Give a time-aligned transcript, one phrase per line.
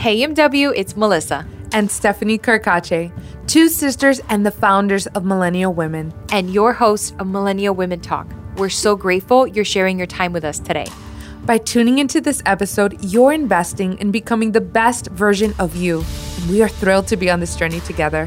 [0.00, 1.46] Hey MW, it's Melissa.
[1.72, 3.12] And Stephanie Karkache,
[3.46, 6.14] two sisters and the founders of Millennial Women.
[6.32, 8.26] And your host of Millennial Women Talk.
[8.56, 10.86] We're so grateful you're sharing your time with us today.
[11.44, 16.02] By tuning into this episode, you're investing in becoming the best version of you.
[16.38, 18.26] And we are thrilled to be on this journey together.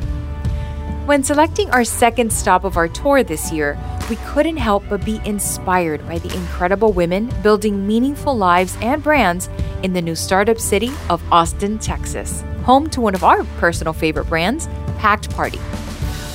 [1.06, 3.78] When selecting our second stop of our tour this year,
[4.10, 9.50] we couldn't help but be inspired by the incredible women building meaningful lives and brands
[9.84, 14.30] in the new startup city of Austin, Texas, home to one of our personal favorite
[14.30, 15.60] brands, Packed Party.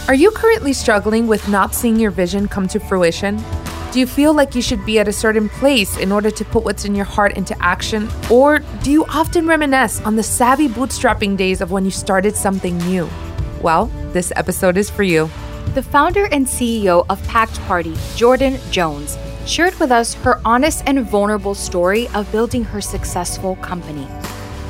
[0.06, 3.42] Are you currently struggling with not seeing your vision come to fruition?
[3.90, 6.64] Do you feel like you should be at a certain place in order to put
[6.64, 8.10] what's in your heart into action?
[8.30, 12.76] Or do you often reminisce on the savvy bootstrapping days of when you started something
[12.80, 13.08] new?
[13.62, 15.28] Well, this episode is for you.
[15.74, 21.00] The founder and CEO of Packed Party, Jordan Jones, shared with us her honest and
[21.08, 24.06] vulnerable story of building her successful company.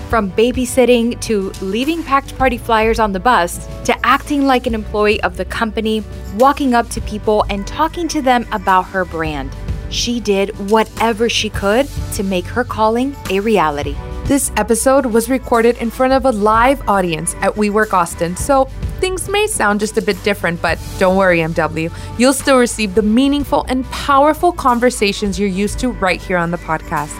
[0.09, 5.21] From babysitting to leaving packed party flyers on the bus to acting like an employee
[5.23, 6.03] of the company,
[6.37, 9.55] walking up to people and talking to them about her brand.
[9.91, 13.97] She did whatever she could to make her calling a reality.
[14.29, 18.67] This episode was recorded in front of a live audience at WeWork Austin, so
[19.01, 21.91] things may sound just a bit different, but don't worry, MW.
[22.19, 26.59] You'll still receive the meaningful and powerful conversations you're used to right here on the
[26.59, 27.19] podcast.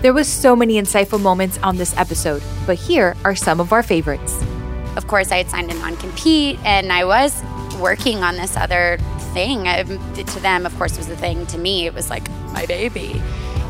[0.00, 3.82] There was so many insightful moments on this episode, but here are some of our
[3.82, 4.42] favorites.
[4.96, 7.42] Of course, I had signed a non-compete and I was
[7.78, 8.96] working on this other
[9.34, 9.68] thing.
[9.68, 11.44] I, to them, of course, was the thing.
[11.48, 13.20] To me, it was like my baby.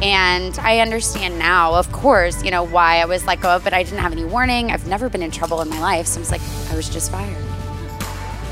[0.03, 3.73] And I understand now, of course, you know, why I was let go of, but
[3.73, 4.71] I didn't have any warning.
[4.71, 6.07] I've never been in trouble in my life.
[6.07, 7.43] So I was like, I was just fired.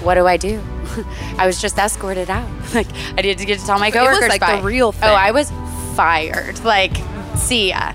[0.02, 0.62] What do I do?
[1.38, 2.48] I was just escorted out.
[2.74, 4.18] Like I didn't get to tell my coworkers.
[4.18, 4.56] It was like bye.
[4.56, 5.08] the real thing.
[5.08, 5.52] Oh, I was
[5.94, 6.58] fired.
[6.64, 6.96] Like,
[7.36, 7.94] see ya.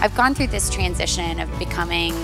[0.00, 2.14] I've gone through this transition of becoming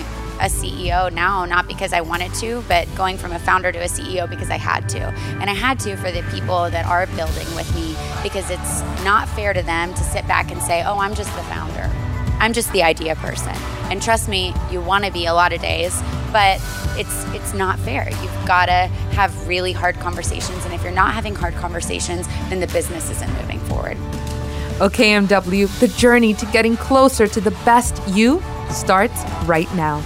[0.41, 3.89] a CEO now, not because I wanted to, but going from a founder to a
[3.89, 5.01] CEO because I had to.
[5.41, 9.29] And I had to for the people that are building with me because it's not
[9.29, 11.91] fair to them to sit back and say, oh, I'm just the founder.
[12.41, 13.55] I'm just the idea person.
[13.91, 16.01] And trust me, you want to be a lot of days,
[16.33, 16.61] but
[16.97, 18.09] it's it's not fair.
[18.09, 22.61] You've got to have really hard conversations and if you're not having hard conversations, then
[22.61, 23.97] the business isn't moving forward.
[24.81, 28.41] Okay, MW, the journey to getting closer to the best you
[28.71, 30.01] starts right now.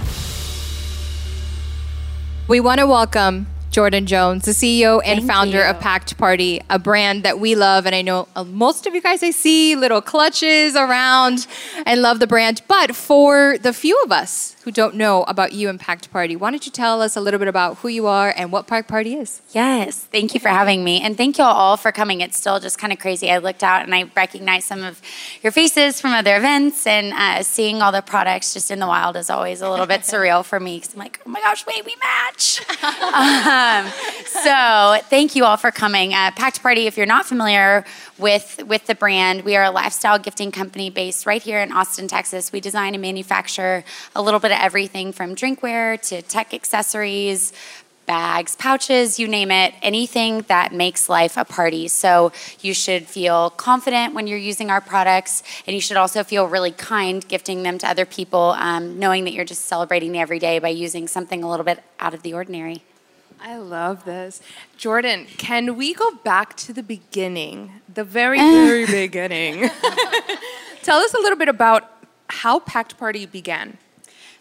[2.53, 5.63] We want to welcome Jordan Jones, the CEO and Thank founder you.
[5.63, 7.87] of Packed Party, a brand that we love.
[7.87, 11.47] And I know uh, most of you guys I see little clutches around
[11.87, 12.61] and love the brand.
[12.67, 16.49] But for the few of us who don't know about you and Packed Party, why
[16.49, 19.15] don't you tell us a little bit about who you are and what Packed Party
[19.15, 19.41] is?
[19.51, 21.01] Yes, thank you for having me.
[21.01, 22.21] And thank you all for coming.
[22.21, 23.29] It's still just kind of crazy.
[23.29, 25.01] I looked out and I recognized some of
[25.41, 29.17] your faces from other events, and uh, seeing all the products just in the wild
[29.17, 31.83] is always a little bit surreal for me because I'm like, oh my gosh, wait,
[31.85, 32.61] we match.
[32.83, 33.91] um,
[34.25, 36.13] so thank you all for coming.
[36.13, 37.83] Uh, Packed Party, if you're not familiar
[38.17, 42.07] with, with the brand, we are a lifestyle gifting company based right here in Austin,
[42.07, 42.51] Texas.
[42.51, 43.83] We design and manufacture
[44.15, 47.53] a little bit everything from drinkware to tech accessories,
[48.05, 51.87] bags, pouches, you name it, anything that makes life a party.
[51.87, 52.31] So
[52.61, 56.71] you should feel confident when you're using our products, and you should also feel really
[56.71, 60.69] kind gifting them to other people, um, knowing that you're just celebrating the everyday by
[60.69, 62.83] using something a little bit out of the ordinary.
[63.41, 64.41] I love this.
[64.77, 67.71] Jordan, can we go back to the beginning?
[67.93, 69.69] The very, very beginning.
[70.81, 71.89] Tell us a little bit about
[72.29, 73.77] how Packed Party began.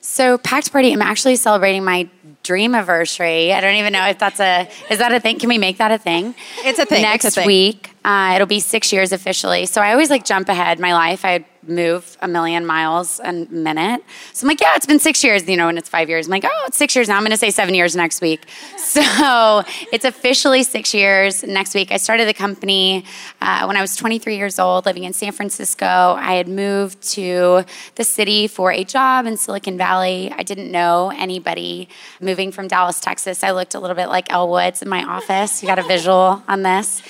[0.02, 2.08] So Packed Party, I'm actually celebrating my
[2.42, 3.52] dream anniversary.
[3.52, 5.38] I don't even know if that's a is that a thing?
[5.38, 6.34] Can we make that a thing?
[6.64, 7.02] It's a thing.
[7.02, 7.46] Next a thing.
[7.46, 9.66] week, uh, it'll be six years officially.
[9.66, 11.24] So I always like jump ahead my life.
[11.24, 14.02] I move a million miles a minute.
[14.32, 15.48] So I'm like, yeah, it's been six years.
[15.48, 17.16] You know, when it's five years, I'm like, oh, it's six years now.
[17.16, 18.46] I'm going to say seven years next week.
[18.92, 21.92] So it's officially six years next week.
[21.92, 23.06] I started the company
[23.40, 25.86] uh, when I was 23 years old, living in San Francisco.
[25.86, 27.64] I had moved to
[27.94, 30.30] the city for a job in Silicon Valley.
[30.36, 31.88] I didn't know anybody
[32.20, 33.42] moving from Dallas, Texas.
[33.42, 35.62] I looked a little bit like Elle Woods in my office.
[35.62, 37.00] You got a visual on this.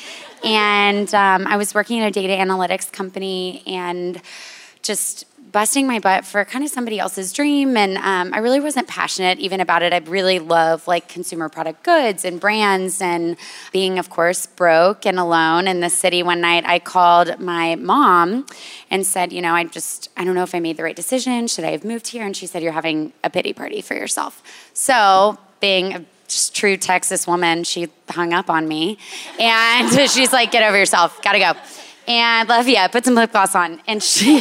[0.45, 4.21] And um, I was working at a data analytics company and
[4.83, 7.77] just busting my butt for kind of somebody else's dream.
[7.77, 9.93] And um, I really wasn't passionate even about it.
[9.93, 13.37] I really love like consumer product goods and brands and
[13.71, 16.23] being, of course, broke and alone in the city.
[16.23, 18.47] One night I called my mom
[18.91, 21.47] and said, you know, I just, I don't know if I made the right decision.
[21.47, 22.25] Should I have moved here?
[22.25, 24.43] And she said, you're having a pity party for yourself.
[24.73, 26.05] So being a
[26.51, 28.99] true Texas woman, she hung up on me.
[29.41, 31.53] And she's like, get over yourself, gotta go.
[32.09, 33.81] And love you, put some lip gloss on.
[33.87, 34.41] And she,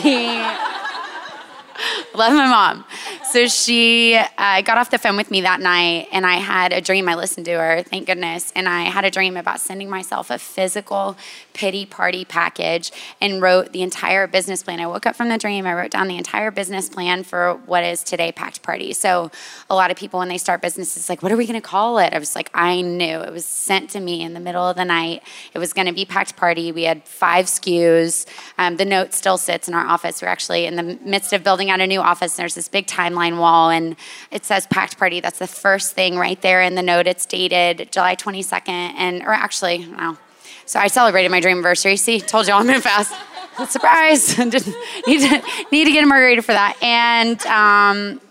[2.15, 2.85] love my mom.
[3.31, 6.81] so she uh, got off the phone with me that night, and I had a
[6.81, 7.07] dream.
[7.07, 8.51] I listened to her, thank goodness.
[8.55, 11.17] And I had a dream about sending myself a physical
[11.53, 14.79] pity party package and wrote the entire business plan.
[14.79, 17.83] I woke up from the dream, I wrote down the entire business plan for what
[17.83, 18.93] is today Packed Party.
[18.93, 19.31] So
[19.69, 21.97] a lot of people, when they start businesses, like, what are we going to call
[21.99, 22.13] it?
[22.13, 23.19] I was like, I knew.
[23.21, 25.23] It was sent to me in the middle of the night.
[25.53, 26.71] It was going to be Packed Party.
[26.71, 28.25] We had five SKUs.
[28.57, 30.21] Um, the note still sits in our office.
[30.21, 32.37] We're actually in the midst of building out a new office.
[32.37, 33.95] And There's this big timeline wall, and
[34.29, 35.19] it says Packed Party.
[35.19, 37.07] That's the first thing right there in the note.
[37.07, 40.17] It's dated July 22nd, and or actually, no.
[40.65, 41.97] So I celebrated my dream anniversary.
[41.97, 43.13] See, told you I'm moving fast.
[43.69, 44.35] Surprise!
[44.49, 44.67] Just
[45.07, 46.77] need to need to get a margarita for that.
[46.81, 48.21] And um,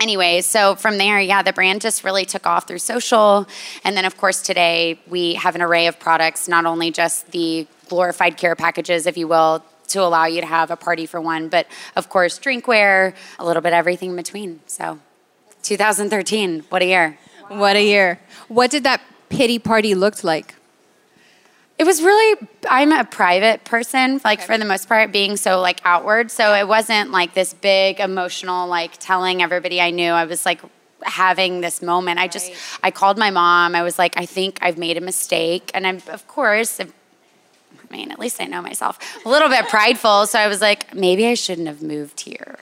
[0.00, 3.46] anyway, so from there, yeah, the brand just really took off through social.
[3.84, 7.66] And then, of course, today we have an array of products, not only just the
[7.88, 9.62] glorified care packages, if you will,
[9.94, 13.62] to allow you to have a party for one, but of course, drinkware, a little
[13.62, 14.60] bit everything in between.
[14.66, 14.98] So
[15.62, 17.18] 2013, what a year.
[17.48, 18.20] What a year.
[18.48, 20.54] What did that pity party look like?
[21.76, 24.46] It was really, I'm a private person, like okay.
[24.46, 26.30] for the most part, being so like outward.
[26.30, 30.10] So it wasn't like this big emotional, like telling everybody I knew.
[30.10, 30.60] I was like
[31.02, 32.20] having this moment.
[32.20, 32.52] I just,
[32.82, 33.74] I called my mom.
[33.74, 35.70] I was like, I think I've made a mistake.
[35.74, 36.80] And I'm, of course,
[37.82, 40.26] I mean, at least I know myself, a little bit prideful.
[40.26, 42.58] So I was like, maybe I shouldn't have moved here.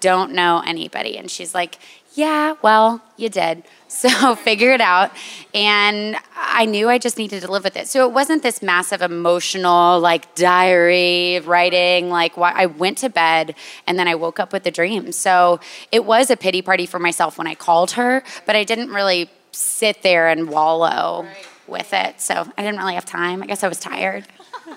[0.00, 1.18] Don't know anybody.
[1.18, 1.78] And she's like,
[2.14, 3.62] yeah, well, you did.
[3.90, 5.10] So figure it out.
[5.52, 7.88] And I knew I just needed to live with it.
[7.88, 12.08] So it wasn't this massive emotional, like diary writing.
[12.08, 13.56] Like I went to bed
[13.88, 15.10] and then I woke up with a dream.
[15.10, 15.58] So
[15.90, 19.28] it was a pity party for myself when I called her, but I didn't really
[19.50, 21.48] sit there and wallow right.
[21.66, 22.20] with it.
[22.20, 23.42] So I didn't really have time.
[23.42, 24.24] I guess I was tired.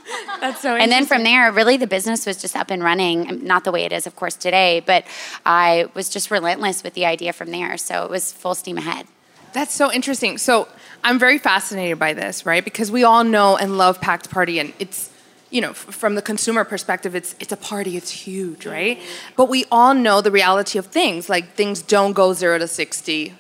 [0.41, 3.45] That's so And then from there, really the business was just up and running.
[3.45, 5.05] Not the way it is, of course, today, but
[5.45, 7.77] I was just relentless with the idea from there.
[7.77, 9.07] So it was full steam ahead.
[9.53, 10.37] That's so interesting.
[10.37, 10.67] So
[11.03, 12.63] I'm very fascinated by this, right?
[12.63, 15.11] Because we all know and love Packed Party, and it's
[15.51, 18.99] you know, from the consumer perspective, it's it's a party, it's huge, right?
[19.35, 21.29] But we all know the reality of things.
[21.29, 23.35] Like things don't go zero to sixty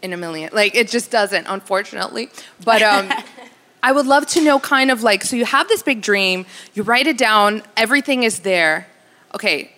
[0.00, 0.50] in a million.
[0.52, 2.30] Like it just doesn't, unfortunately.
[2.64, 3.10] But um,
[3.82, 6.82] I would love to know kind of like so you have this big dream, you
[6.82, 8.86] write it down, everything is there.
[9.34, 9.70] Okay,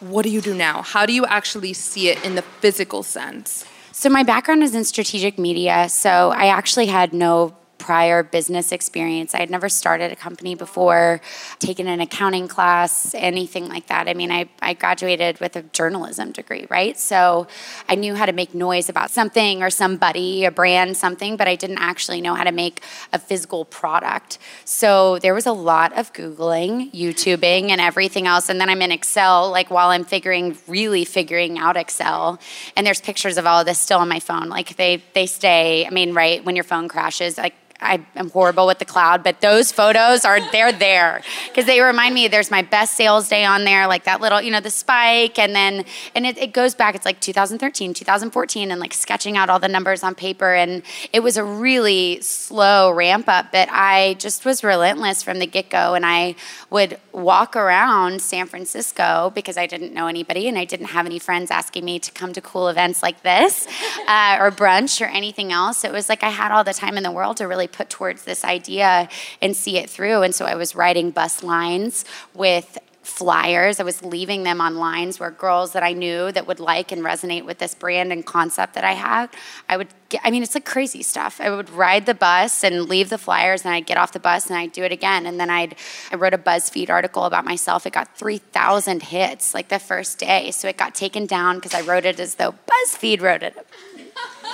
[0.00, 0.82] what do you do now?
[0.82, 3.64] How do you actually see it in the physical sense?
[3.92, 9.34] So my background is in strategic media, so I actually had no prior business experience.
[9.34, 11.20] I had never started a company before,
[11.58, 14.08] taken an accounting class, anything like that.
[14.08, 16.98] I mean, I, I graduated with a journalism degree, right?
[16.98, 17.46] So
[17.88, 21.54] I knew how to make noise about something or somebody, a brand, something, but I
[21.54, 22.80] didn't actually know how to make
[23.12, 24.38] a physical product.
[24.64, 28.48] So there was a lot of Googling, YouTubing, and everything else.
[28.48, 32.40] And then I'm in Excel, like while I'm figuring, really figuring out Excel.
[32.76, 34.48] And there's pictures of all of this still on my phone.
[34.48, 38.66] Like they, they stay, I mean, right, when your phone crashes, like I am horrible
[38.66, 42.62] with the cloud, but those photos are they're there because they remind me there's my
[42.62, 45.84] best sales day on there, like that little, you know, the spike, and then
[46.14, 46.94] and it, it goes back.
[46.94, 50.82] It's like 2013, 2014, and like sketching out all the numbers on paper, and
[51.12, 55.70] it was a really slow ramp up, but I just was relentless from the get
[55.70, 56.36] go, and I
[56.70, 61.18] would walk around San Francisco because I didn't know anybody and I didn't have any
[61.18, 63.66] friends asking me to come to cool events like this
[64.08, 65.84] uh, or brunch or anything else.
[65.84, 67.90] It was like I had all the time in the world to really really put
[67.90, 69.08] towards this idea
[69.42, 70.22] and see it through.
[70.22, 72.04] And so I was writing bus lines
[72.34, 73.78] with flyers.
[73.78, 77.02] I was leaving them on lines where girls that I knew that would like and
[77.04, 79.28] resonate with this brand and concept that I had,
[79.68, 81.40] I would get, I mean, it's like crazy stuff.
[81.40, 84.48] I would ride the bus and leave the flyers and I'd get off the bus
[84.48, 85.24] and I'd do it again.
[85.24, 85.76] And then I'd,
[86.10, 87.86] I wrote a BuzzFeed article about myself.
[87.86, 90.50] It got 3,000 hits like the first day.
[90.50, 93.54] So it got taken down because I wrote it as though BuzzFeed wrote it.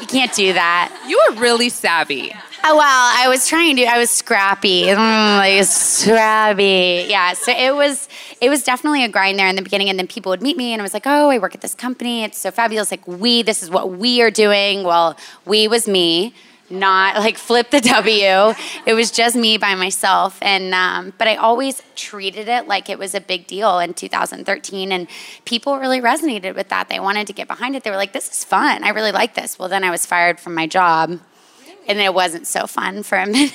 [0.00, 1.04] You can't do that.
[1.08, 2.34] You are really savvy.
[2.64, 3.84] Oh, well, I was trying to.
[3.84, 7.06] I was scrappy, mm, like scrappy.
[7.08, 7.32] Yeah.
[7.32, 8.08] So it was.
[8.40, 10.72] It was definitely a grind there in the beginning, and then people would meet me,
[10.72, 12.22] and I was like, "Oh, I work at this company.
[12.22, 12.90] It's so fabulous.
[12.90, 13.42] Like we.
[13.42, 14.84] This is what we are doing.
[14.84, 16.34] Well, we was me."
[16.72, 18.54] not like flip the W.
[18.86, 22.98] It was just me by myself, and um, but I always treated it like it
[22.98, 25.06] was a big deal in 2013, and
[25.44, 26.88] people really resonated with that.
[26.88, 27.84] They wanted to get behind it.
[27.84, 28.82] They were like, "This is fun.
[28.82, 31.20] I really like this." Well, then I was fired from my job,
[31.86, 33.52] and it wasn't so fun for a minute.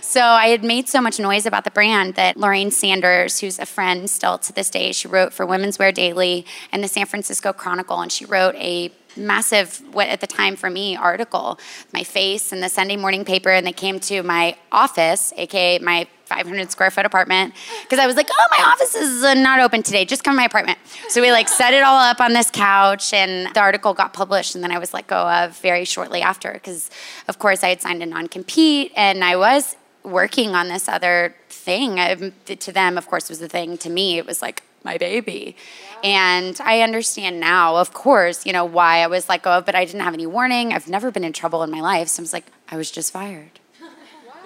[0.00, 3.66] so I had made so much noise about the brand that Lorraine Sanders, who's a
[3.66, 7.52] friend still to this day, she wrote for Women's Wear Daily and the San Francisco
[7.52, 11.58] Chronicle, and she wrote a massive what at the time for me article
[11.92, 16.06] my face in the sunday morning paper and they came to my office aka my
[16.28, 19.82] 500 square foot apartment because I was like, oh, my office is uh, not open
[19.82, 20.04] today.
[20.04, 20.78] Just come to my apartment.
[21.08, 24.54] So we like set it all up on this couch, and the article got published,
[24.54, 26.90] and then I was let go of very shortly after because,
[27.26, 31.34] of course, I had signed a non compete, and I was working on this other
[31.48, 31.98] thing.
[31.98, 33.78] I, to them, of course, was the thing.
[33.78, 35.56] To me, it was like my baby.
[36.04, 39.74] And I understand now, of course, you know, why I was let go of, but
[39.74, 40.72] I didn't have any warning.
[40.72, 42.08] I've never been in trouble in my life.
[42.08, 43.58] So I was like, I was just fired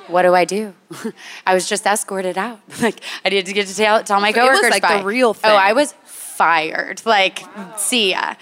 [0.09, 0.75] what do I do?
[1.47, 2.61] I was just escorted out.
[2.83, 4.61] like I needed to get to tell, tell my so coworkers.
[4.61, 4.99] It was like bye.
[4.99, 5.51] the real thing.
[5.51, 7.03] Oh, I was fired.
[7.05, 7.75] Like, wow.
[7.77, 8.35] see ya.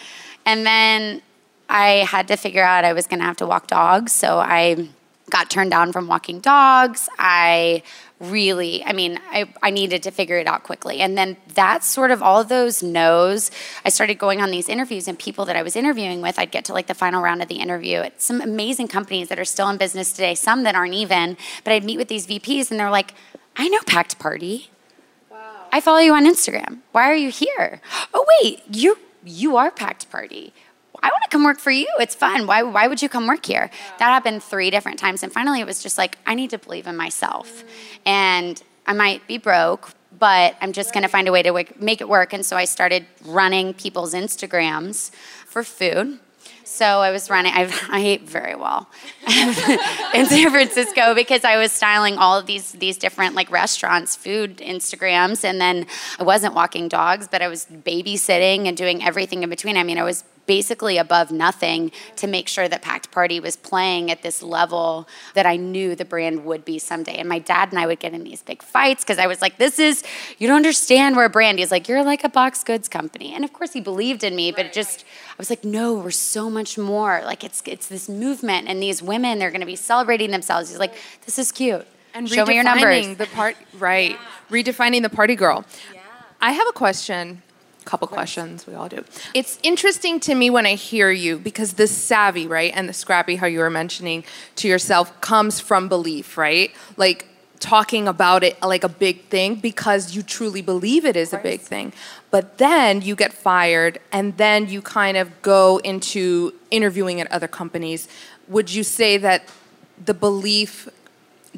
[0.47, 1.23] And then
[1.69, 4.13] I had to figure out I was going to have to walk dogs.
[4.13, 4.89] So I
[5.31, 7.09] got turned down from walking dogs.
[7.19, 7.83] I
[8.21, 11.01] really, I mean, I, I needed to figure it out quickly.
[11.01, 13.51] And then that's sort of all of those no's.
[13.85, 16.65] I started going on these interviews, and people that I was interviewing with, I'd get
[16.67, 19.69] to like the final round of the interview at some amazing companies that are still
[19.71, 21.37] in business today, some that aren't even.
[21.65, 23.15] But I'd meet with these VPs, and they're like,
[23.57, 24.71] I know Packed Party.
[25.31, 25.39] Wow.
[25.73, 26.81] I follow you on Instagram.
[26.93, 27.81] Why are you here?
[28.13, 30.53] Oh, wait, you you are Packed Party.
[31.03, 31.89] I want to come work for you.
[31.99, 32.47] It's fun.
[32.47, 33.71] Why, why would you come work here?
[33.99, 35.23] That happened three different times.
[35.23, 37.65] And finally, it was just like, I need to believe in myself.
[38.05, 42.01] And I might be broke, but I'm just going to find a way to make
[42.01, 42.33] it work.
[42.33, 45.11] And so I started running people's Instagrams
[45.47, 46.19] for food.
[46.65, 48.89] So I was running, I, I ate very well
[49.27, 54.59] in San Francisco because I was styling all of these, these different like restaurants, food
[54.59, 55.45] Instagrams.
[55.45, 55.87] And then
[56.19, 59.77] I wasn't walking dogs, but I was babysitting and doing everything in between.
[59.77, 64.11] I mean, I was basically above nothing to make sure that Packed Party was playing
[64.11, 67.15] at this level that I knew the brand would be someday.
[67.19, 69.59] And my dad and I would get in these big fights because I was like,
[69.59, 70.03] this is,
[70.39, 71.61] you don't understand we're a brand.
[71.61, 73.33] He's like, you're like a box goods company.
[73.33, 76.11] And of course he believed in me, but it just, I was like, no, we're
[76.11, 77.23] so much more.
[77.25, 80.69] Like it's, it's this movement and these women, they're going to be celebrating themselves.
[80.69, 80.95] He's like,
[81.27, 81.87] this is cute.
[82.13, 83.17] And show me your numbers.
[83.19, 84.19] The part, right.
[84.51, 85.65] Redefining the party girl.
[85.95, 86.01] Yeah.
[86.41, 87.43] I have a question
[87.91, 88.67] couple questions.
[88.67, 89.05] We all do.
[89.35, 93.37] It's interesting to me when I hear you because the savvy, right, and the scrappy,
[93.37, 94.23] how you were mentioning
[94.57, 96.71] to yourself, comes from belief, right?
[96.97, 97.27] Like
[97.59, 101.61] talking about it like a big thing because you truly believe it is a big
[101.61, 101.93] thing.
[102.31, 107.49] But then you get fired and then you kind of go into interviewing at other
[107.49, 108.09] companies.
[108.49, 109.49] Would you say that
[110.03, 110.89] the belief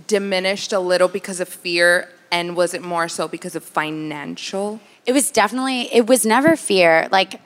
[0.07, 4.81] diminished a little because of fear and was it more so because of financial?
[5.05, 7.09] It was definitely, it was never fear.
[7.11, 7.41] Like,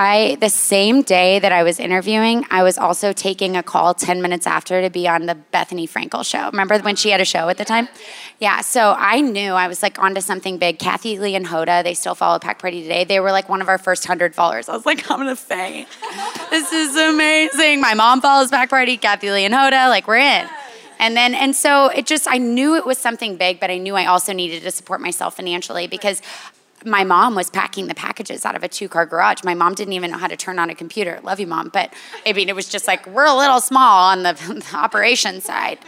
[0.00, 4.22] I, the same day that I was interviewing, I was also taking a call 10
[4.22, 6.46] minutes after to be on the Bethenny Frankel show.
[6.46, 7.88] Remember when she had a show at the time?
[8.38, 10.78] Yeah, so I knew I was like onto something big.
[10.78, 13.02] Kathie Lee and Hoda, they still follow Packed Party today.
[13.02, 14.68] They were like one of our first 100 followers.
[14.68, 15.88] I was like, I'm gonna faint.
[16.50, 17.80] this is amazing.
[17.80, 20.46] My mom follows Packed Party, Kathie Lee and Hoda, like we're in.
[21.00, 23.96] And then, and so it just, I knew it was something big, but I knew
[23.96, 26.22] I also needed to support myself financially because
[26.88, 29.44] my mom was packing the packages out of a two car garage.
[29.44, 31.20] My mom didn't even know how to turn on a computer.
[31.22, 31.68] Love you, mom.
[31.68, 31.92] But
[32.26, 34.32] I mean, it was just like, we're a little small on the,
[34.72, 35.78] the operation side.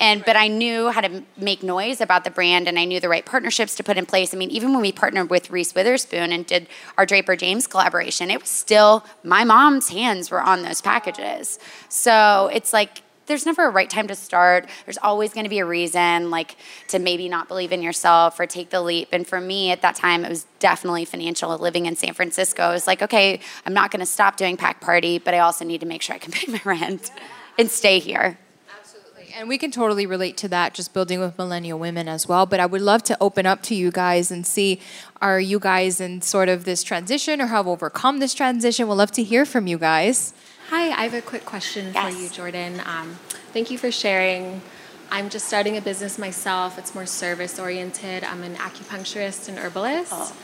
[0.00, 3.08] And, but I knew how to make noise about the brand and I knew the
[3.08, 4.34] right partnerships to put in place.
[4.34, 6.66] I mean, even when we partnered with Reese Witherspoon and did
[6.98, 11.60] our Draper James collaboration, it was still my mom's hands were on those packages.
[11.88, 14.68] So it's like there's never a right time to start.
[14.84, 16.56] There's always going to be a reason, like
[16.88, 19.08] to maybe not believe in yourself or take the leap.
[19.12, 21.56] And for me at that time, it was definitely financial.
[21.56, 24.80] Living in San Francisco, it was like, okay, I'm not going to stop doing Packed
[24.80, 27.10] Party, but I also need to make sure I can pay my rent
[27.58, 28.38] and stay here.
[28.78, 32.46] Absolutely, And we can totally relate to that, just building with millennial women as well.
[32.46, 34.80] But I would love to open up to you guys and see
[35.22, 38.88] are you guys in sort of this transition or have overcome this transition?
[38.88, 40.34] We'd love to hear from you guys.
[40.70, 42.14] Hi, I have a quick question yes.
[42.14, 42.80] for you, Jordan.
[42.86, 43.18] Um,
[43.52, 44.62] thank you for sharing.
[45.10, 46.78] I'm just starting a business myself.
[46.78, 48.24] It's more service oriented.
[48.24, 50.12] I'm an acupuncturist and herbalist.
[50.14, 50.34] Oh.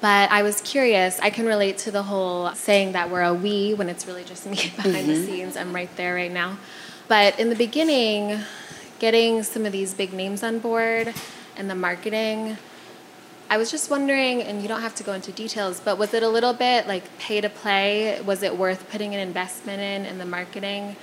[0.00, 1.18] But I was curious.
[1.18, 4.46] I can relate to the whole saying that we're a we when it's really just
[4.46, 5.08] me behind mm-hmm.
[5.08, 5.56] the scenes.
[5.56, 6.56] I'm right there right now.
[7.08, 8.38] But in the beginning,
[9.00, 11.12] getting some of these big names on board
[11.56, 12.56] and the marketing,
[13.50, 16.22] I was just wondering, and you don't have to go into details, but was it
[16.22, 18.20] a little bit like pay to play?
[18.20, 20.94] Was it worth putting an investment in in the marketing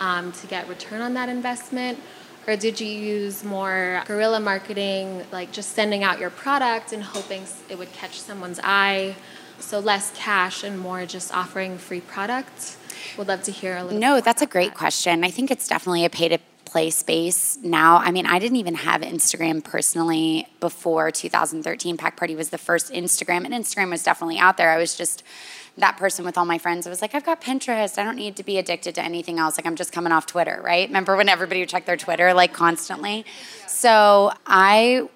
[0.00, 2.00] um, to get return on that investment?
[2.48, 7.44] Or did you use more guerrilla marketing, like just sending out your product and hoping
[7.68, 9.14] it would catch someone's eye?
[9.60, 12.78] So less cash and more just offering free products?
[13.16, 14.00] Would love to hear a little.
[14.00, 14.76] No, that's a great that.
[14.76, 15.22] question.
[15.22, 16.38] I think it's definitely a pay to
[16.72, 17.98] play space now.
[17.98, 21.98] I mean, I didn't even have Instagram personally before 2013.
[21.98, 24.70] Packed Party was the first Instagram, and Instagram was definitely out there.
[24.70, 25.22] I was just
[25.76, 26.86] that person with all my friends.
[26.86, 27.98] I was like, I've got Pinterest.
[27.98, 29.58] I don't need to be addicted to anything else.
[29.58, 30.88] Like I'm just coming off Twitter, right?
[30.88, 33.26] Remember when everybody would check their Twitter like constantly?
[33.66, 35.10] So I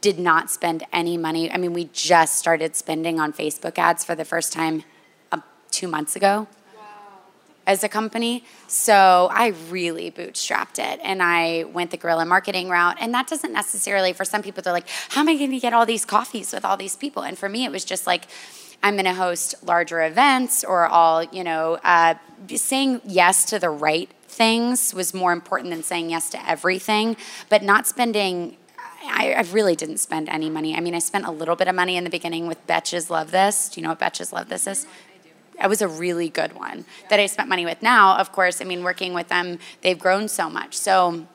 [0.00, 1.52] did not spend any money.
[1.52, 4.84] I mean, we just started spending on Facebook ads for the first time
[5.30, 6.48] uh, two months ago
[7.66, 8.44] as a company.
[8.66, 12.96] So I really bootstrapped it and I went the guerrilla marketing route.
[13.00, 15.72] And that doesn't necessarily, for some people, they're like, how am I going to get
[15.72, 17.22] all these coffees with all these people?
[17.22, 18.26] And for me, it was just like,
[18.82, 22.14] I'm going to host larger events or all, you know, uh,
[22.54, 27.16] saying yes to the right things was more important than saying yes to everything,
[27.48, 28.56] but not spending
[29.02, 30.76] I, I, really didn't spend any money.
[30.76, 33.30] I mean, I spent a little bit of money in the beginning with Betches Love
[33.30, 33.70] This.
[33.70, 34.86] Do you know what Betches Love This is?
[35.62, 37.82] It was a really good one that I spent money with.
[37.82, 40.76] Now, of course, I mean, working with them, they've grown so much.
[40.76, 41.26] So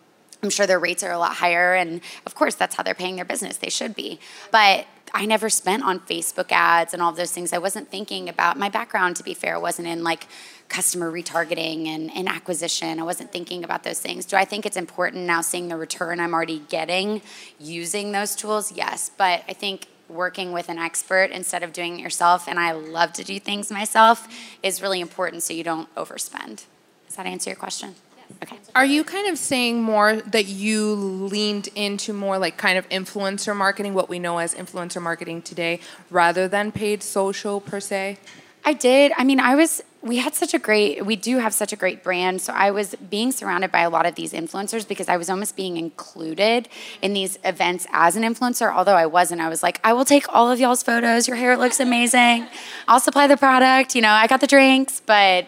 [0.41, 1.73] I'm sure their rates are a lot higher.
[1.73, 3.57] And of course, that's how they're paying their business.
[3.57, 4.19] They should be.
[4.51, 7.53] But I never spent on Facebook ads and all those things.
[7.53, 10.27] I wasn't thinking about my background, to be fair, wasn't in like
[10.67, 12.99] customer retargeting and, and acquisition.
[12.99, 14.25] I wasn't thinking about those things.
[14.25, 17.21] Do I think it's important now seeing the return I'm already getting
[17.59, 18.71] using those tools?
[18.71, 19.09] Yes.
[19.15, 23.13] But I think working with an expert instead of doing it yourself, and I love
[23.13, 24.27] to do things myself,
[24.61, 26.65] is really important so you don't overspend.
[27.07, 27.95] Does that answer your question?
[28.43, 28.57] Okay.
[28.73, 33.55] Are you kind of saying more that you leaned into more like kind of influencer
[33.55, 38.17] marketing, what we know as influencer marketing today, rather than paid social per se?
[38.63, 39.11] I did.
[39.15, 42.03] I mean, I was we had such a great we do have such a great
[42.03, 42.39] brand.
[42.41, 45.55] So i was being surrounded by a lot of these influencers because i was almost
[45.55, 46.69] being included
[47.01, 48.71] in these events as an influencer.
[48.71, 51.27] Although i wasn't i was like i will take all of y'all's photos.
[51.27, 52.47] Your hair looks amazing.
[52.87, 53.95] I'll supply the product.
[53.95, 55.01] You know i got the drinks.
[55.05, 55.47] But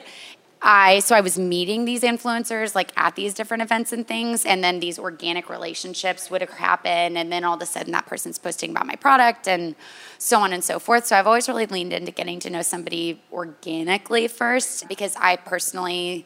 [0.62, 4.64] I so I was meeting these influencers like at these different events and things, and
[4.64, 8.72] then these organic relationships would happen, and then all of a sudden that person's posting
[8.72, 9.76] about my product and
[10.18, 11.06] so on and so forth.
[11.06, 16.26] So I've always really leaned into getting to know somebody organically first because I personally.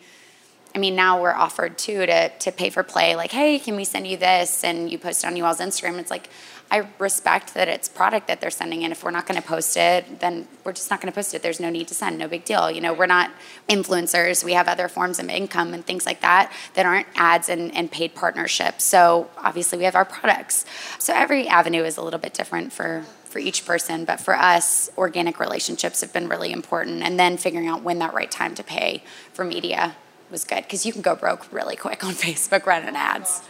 [0.74, 3.18] I mean, now we're offered too to to pay for play.
[3.18, 4.64] Like, hey, can we send you this?
[4.64, 6.00] And you post it on you all's Instagram.
[6.00, 6.30] It's like,
[6.72, 8.94] I respect that it's product that they're sending in.
[8.94, 11.44] If we're not going to post it, then we're just not going to post it.
[11.44, 12.18] There's no need to send.
[12.18, 12.72] No big deal.
[12.72, 13.30] You know, we're not
[13.68, 14.42] influencers.
[14.42, 17.92] We have other forms of income and things like that that aren't ads and, and
[17.92, 18.86] paid partnerships.
[18.86, 20.66] So obviously, we have our products.
[20.98, 24.04] So every avenue is a little bit different for for each person.
[24.06, 27.02] But for us, organic relationships have been really important.
[27.02, 29.04] And then figuring out when that right time to pay
[29.34, 29.96] for media
[30.30, 33.42] was good because you can go broke really quick on Facebook running ads.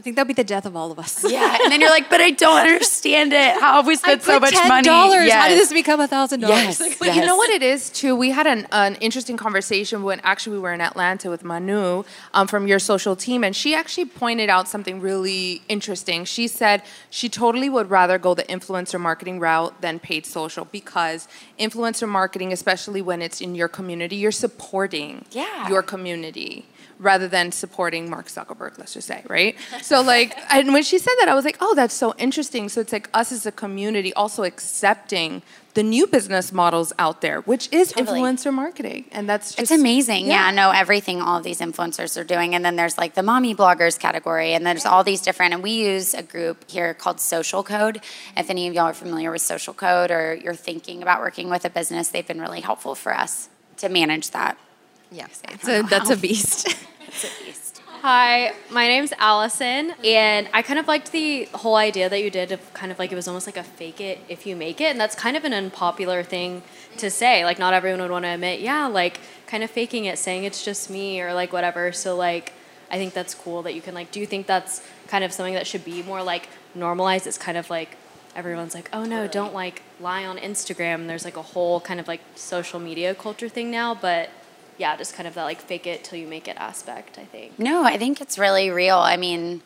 [0.00, 1.30] I think that'd be the death of all of us.
[1.30, 3.60] Yeah, and then you're like, but I don't understand it.
[3.60, 4.88] How have we spent so much money?
[4.88, 5.32] Yes.
[5.34, 6.78] How did this become a thousand dollars?
[6.78, 7.16] But yes.
[7.16, 8.16] you know what it is too.
[8.16, 12.48] We had an, an interesting conversation when actually we were in Atlanta with Manu um,
[12.48, 16.24] from your social team, and she actually pointed out something really interesting.
[16.24, 21.28] She said she totally would rather go the influencer marketing route than paid social because
[21.58, 25.68] influencer marketing, especially when it's in your community, you're supporting yeah.
[25.68, 26.64] your community
[27.00, 29.56] rather than supporting Mark Zuckerberg, let's just say, right?
[29.82, 32.68] So like, and when she said that, I was like, oh, that's so interesting.
[32.68, 35.42] So it's like us as a community also accepting
[35.74, 38.20] the new business models out there, which is totally.
[38.20, 40.26] influencer marketing, and that's just, it's amazing.
[40.26, 40.46] Yeah.
[40.46, 43.54] yeah, know everything all of these influencers are doing, and then there's like the mommy
[43.54, 45.54] bloggers category, and there's all these different.
[45.54, 48.00] And we use a group here called Social Code.
[48.36, 51.64] If any of y'all are familiar with Social Code, or you're thinking about working with
[51.64, 54.58] a business, they've been really helpful for us to manage that.
[55.10, 56.68] Yes, yeah, that's a beast.
[57.06, 57.82] it's a beast.
[58.02, 62.52] Hi, my name's Allison, and I kind of liked the whole idea that you did
[62.52, 64.84] of kind of like it was almost like a fake it if you make it,
[64.84, 66.62] and that's kind of an unpopular thing
[66.98, 67.44] to say.
[67.44, 70.64] Like, not everyone would want to admit, yeah, like kind of faking it, saying it's
[70.64, 71.90] just me or like whatever.
[71.92, 72.52] So, like,
[72.90, 74.12] I think that's cool that you can like.
[74.12, 77.26] Do you think that's kind of something that should be more like normalized?
[77.26, 77.96] It's kind of like
[78.36, 81.08] everyone's like, oh no, don't like lie on Instagram.
[81.08, 84.30] There's like a whole kind of like social media culture thing now, but
[84.80, 87.58] yeah, just kind of that like fake it till you make it aspect, I think.
[87.58, 88.96] No, I think it's really real.
[88.96, 89.60] I mean,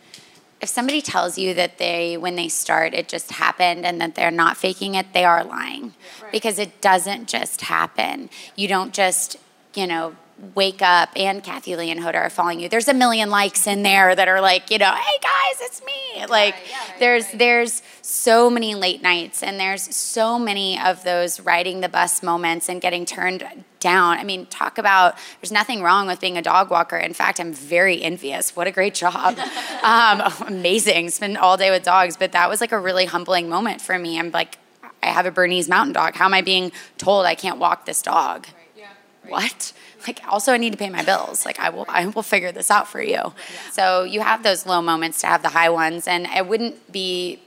[0.61, 4.33] if somebody tells you that they when they start it just happened and that they're
[4.33, 5.95] not faking it, they are lying.
[6.21, 6.33] Right.
[6.33, 8.29] Because it doesn't just happen.
[8.57, 9.37] You don't just,
[9.75, 10.17] you know,
[10.55, 12.69] wake up and Kathie Lee and Hoda are following you.
[12.69, 16.27] There's a million likes in there that are like, you know, hey guys, it's me.
[16.27, 17.39] Like yeah, right, there's right.
[17.39, 22.69] there's so many late nights and there's so many of those riding the bus moments
[22.69, 23.47] and getting turned
[23.81, 24.19] down.
[24.19, 26.97] I mean, talk about there's nothing wrong with being a dog walker.
[26.97, 28.57] In fact, I'm very envious.
[28.57, 29.39] What a great job.
[29.83, 31.11] um, amazing.
[31.11, 32.17] Spend all day with dogs.
[32.17, 34.19] But that was like a really humbling moment for me.
[34.19, 34.59] I'm like,
[35.03, 36.15] I have a Bernese mountain dog.
[36.15, 38.47] How am I being told I can't walk this dog?
[38.47, 38.55] Right.
[38.77, 39.31] Yeah.
[39.31, 39.73] What?
[40.07, 41.45] Like also I need to pay my bills.
[41.45, 43.13] Like I will I will figure this out for you.
[43.13, 43.33] Yeah.
[43.73, 47.41] So you have those low moments to have the high ones and it wouldn't be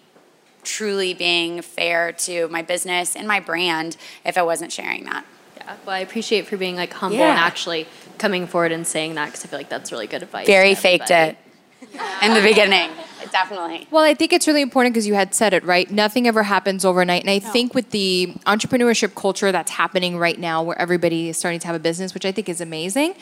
[0.63, 5.25] truly being fair to my business and my brand if I wasn't sharing that.
[5.55, 7.29] Yeah, well, I appreciate for being like humble Yeah.
[7.31, 10.45] and actually coming forward and saying that because I feel like that's really good advice.
[10.47, 11.37] Very faked it
[12.21, 12.89] in the beginning.
[13.31, 13.87] Definitely.
[13.91, 15.89] Well, I think it's really important because you had said it, right?
[15.89, 17.21] Nothing ever happens overnight.
[17.21, 21.59] And I think with the entrepreneurship culture that's happening right now, where everybody is starting
[21.61, 23.15] to have a business, which I think is amazing,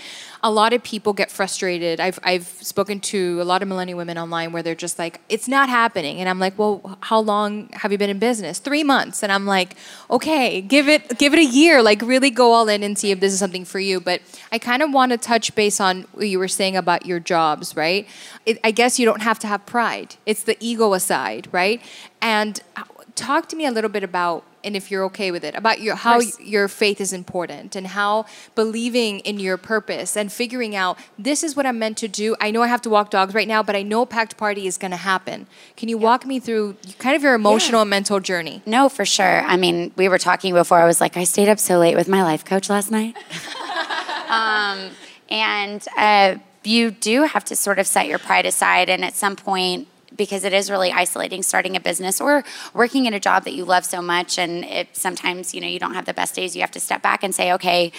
[0.44, 2.00] a lot of people get frustrated.
[2.00, 5.48] I've, I've spoken to a lot of millennial women online where they're just like, it's
[5.48, 6.20] not happening.
[6.20, 8.60] And I'm like, well, how long have you been in business?
[8.60, 9.24] Three months.
[9.24, 9.76] And I'm like,
[10.10, 11.82] okay, give it, give it a year.
[11.82, 14.00] Like really go all in and see if this is something for you.
[14.00, 17.20] But I kind of want to touch base on what you were saying about your
[17.20, 18.08] jobs, right?
[18.46, 19.95] It, I guess you don't have to have pride.
[20.26, 21.82] It's the ego aside, right?
[22.22, 22.84] And uh,
[23.16, 25.96] talk to me a little bit about, and if you're okay with it, about your
[25.96, 31.44] how your faith is important and how believing in your purpose and figuring out this
[31.44, 32.36] is what I'm meant to do.
[32.42, 34.78] I know I have to walk dogs right now, but I know packed party is
[34.78, 35.48] going to happen.
[35.78, 38.62] Can you walk me through kind of your emotional and mental journey?
[38.66, 39.42] No, for sure.
[39.44, 40.80] I mean, we were talking before.
[40.80, 43.16] I was like, I stayed up so late with my life coach last night.
[44.30, 44.92] um,
[45.30, 46.36] and uh,
[46.68, 50.44] you do have to sort of set your pride aside, and at some point, because
[50.44, 53.86] it is really isolating starting a business or working in a job that you love
[53.86, 56.72] so much and it sometimes you know you don't have the best days you have
[56.72, 57.92] to step back and say okay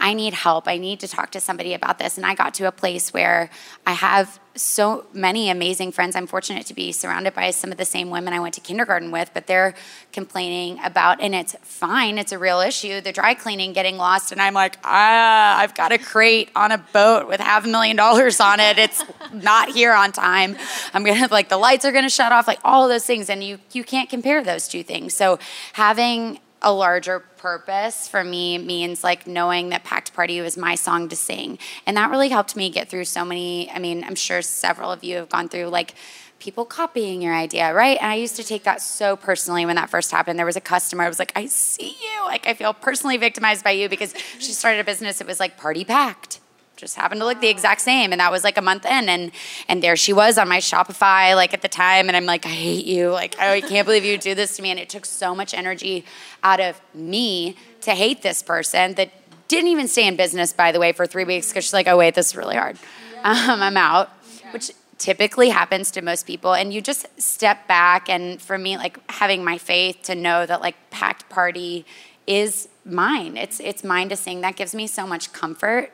[0.00, 0.66] I need help.
[0.66, 2.16] I need to talk to somebody about this.
[2.16, 3.50] And I got to a place where
[3.86, 6.16] I have so many amazing friends.
[6.16, 9.10] I'm fortunate to be surrounded by some of the same women I went to kindergarten
[9.10, 9.74] with, but they're
[10.12, 14.32] complaining about, and it's fine, it's a real issue, the dry cleaning getting lost.
[14.32, 17.96] And I'm like, ah, I've got a crate on a boat with half a million
[17.96, 18.78] dollars on it.
[18.78, 20.56] It's not here on time.
[20.94, 23.30] I'm gonna, like, the lights are gonna shut off, like all those things.
[23.30, 25.14] And you, you can't compare those two things.
[25.14, 25.38] So
[25.74, 31.08] having a larger purpose for me means like knowing that Packed Party was my song
[31.08, 31.58] to sing.
[31.86, 33.70] And that really helped me get through so many.
[33.70, 35.94] I mean, I'm sure several of you have gone through like
[36.38, 37.98] people copying your idea, right?
[37.98, 40.38] And I used to take that so personally when that first happened.
[40.38, 42.24] There was a customer, I was like, I see you.
[42.24, 45.58] Like, I feel personally victimized by you because she started a business, it was like
[45.58, 46.39] party packed
[46.80, 49.30] just happened to look the exact same and that was like a month in and
[49.68, 52.48] and there she was on my shopify like at the time and i'm like i
[52.48, 53.10] hate you.
[53.10, 54.70] Like i can't believe you do this to me.
[54.70, 56.04] And it took so much energy
[56.42, 59.12] out of me to hate this person that
[59.48, 61.98] didn't even stay in business by the way for three weeks because she's like oh
[61.98, 62.78] wait this is really hard.
[63.22, 64.08] Um, i'm out.
[64.52, 68.98] Which typically happens to most people and you just step back and for me like
[69.10, 71.84] having my faith to know that like packed party
[72.26, 73.36] is mine.
[73.36, 74.40] It's it's mine to sing.
[74.40, 75.92] That gives me so much comfort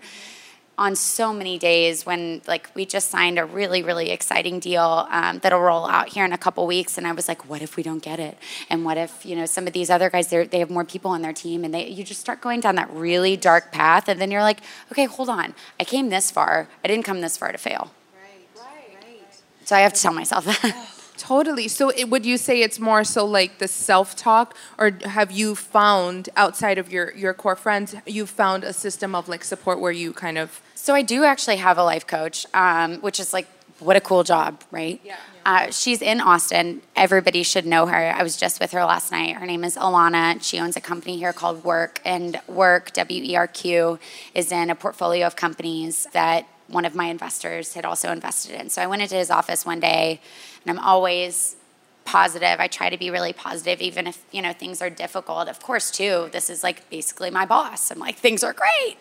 [0.79, 5.39] on so many days when like we just signed a really really exciting deal um,
[5.39, 6.99] that'll roll out here in a couple weeks.
[6.99, 8.37] And i was like what if we don't get it?
[8.69, 11.23] And what if you know some of these other guys they have more people on
[11.23, 14.09] their team and they you just start going down that really dark path.
[14.09, 14.61] And then you're like
[14.93, 15.55] okay hold on.
[15.81, 16.69] I came this far.
[16.85, 17.91] I didn't come this far to fail.
[18.15, 19.41] Right right, right.
[19.65, 20.89] so i have to tell myself that.
[21.17, 21.69] Totally.
[21.69, 26.29] So, it, would you say it's more so like the self-talk, or have you found
[26.37, 30.13] outside of your your core friends, you've found a system of like support where you
[30.13, 33.49] kind of So I do actually have a life coach, um, which is like
[33.81, 35.01] what a cool job, right?
[35.03, 35.17] Yeah.
[35.45, 36.81] Uh, she's in Austin.
[36.95, 38.15] Everybody should know her.
[38.15, 39.35] I was just with her last night.
[39.35, 40.41] Her name is Alana.
[40.41, 43.99] She owns a company here called Work, and Work W E R Q
[44.33, 48.71] is in a portfolio of companies that one of my investors had also invested in.
[48.71, 50.21] So I went into his office one day,
[50.65, 51.57] and I'm always
[52.05, 52.61] positive.
[52.61, 55.49] I try to be really positive, even if you know things are difficult.
[55.49, 56.29] Of course, too.
[56.31, 57.91] This is like basically my boss.
[57.91, 58.99] I'm like things are great.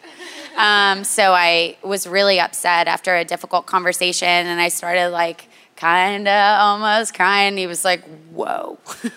[0.55, 6.27] Um, so I was really upset after a difficult conversation, and I started like kind
[6.27, 7.57] of almost crying.
[7.57, 8.77] He was like, "Whoa."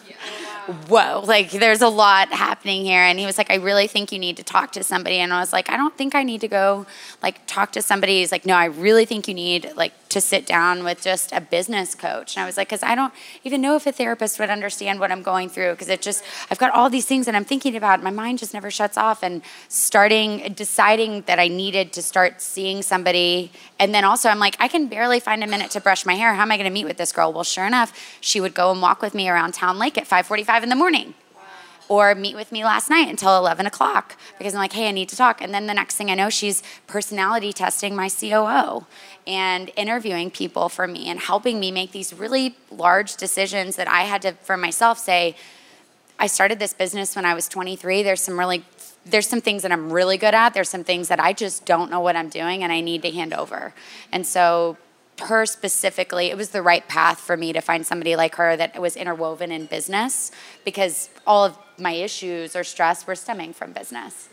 [0.86, 3.00] Whoa, like there's a lot happening here.
[3.00, 5.16] And he was like, I really think you need to talk to somebody.
[5.16, 6.84] And I was like, I don't think I need to go
[7.22, 8.18] like talk to somebody.
[8.18, 11.40] He's like, No, I really think you need like to sit down with just a
[11.40, 12.36] business coach.
[12.36, 13.12] And I was like, Because I don't
[13.44, 15.72] even know if a therapist would understand what I'm going through.
[15.72, 18.02] Because it just, I've got all these things that I'm thinking about.
[18.02, 19.22] My mind just never shuts off.
[19.22, 23.52] And starting, deciding that I needed to start seeing somebody.
[23.78, 26.34] And then also, I'm like, I can barely find a minute to brush my hair.
[26.34, 27.32] How am I going to meet with this girl?
[27.32, 30.62] Well, sure enough, she would go and walk with me around Town Lake at 5:45
[30.62, 31.14] in the morning
[31.88, 35.08] or meet with me last night until 11 o'clock because I'm like, hey, I need
[35.08, 35.40] to talk.
[35.40, 38.86] And then the next thing I know, she's personality testing my COO
[39.26, 44.02] and interviewing people for me and helping me make these really large decisions that I
[44.02, 45.34] had to, for myself, say,
[46.18, 48.02] I started this business when I was 23.
[48.02, 48.64] There's some really
[49.06, 50.52] there's some things that I'm really good at.
[50.52, 53.10] There's some things that I just don't know what I'm doing and I need to
[53.10, 53.72] hand over.
[54.12, 54.76] And so
[55.20, 58.80] her specifically, it was the right path for me to find somebody like her that
[58.80, 60.30] was interwoven in business
[60.64, 64.28] because all of my issues or stress were stemming from business.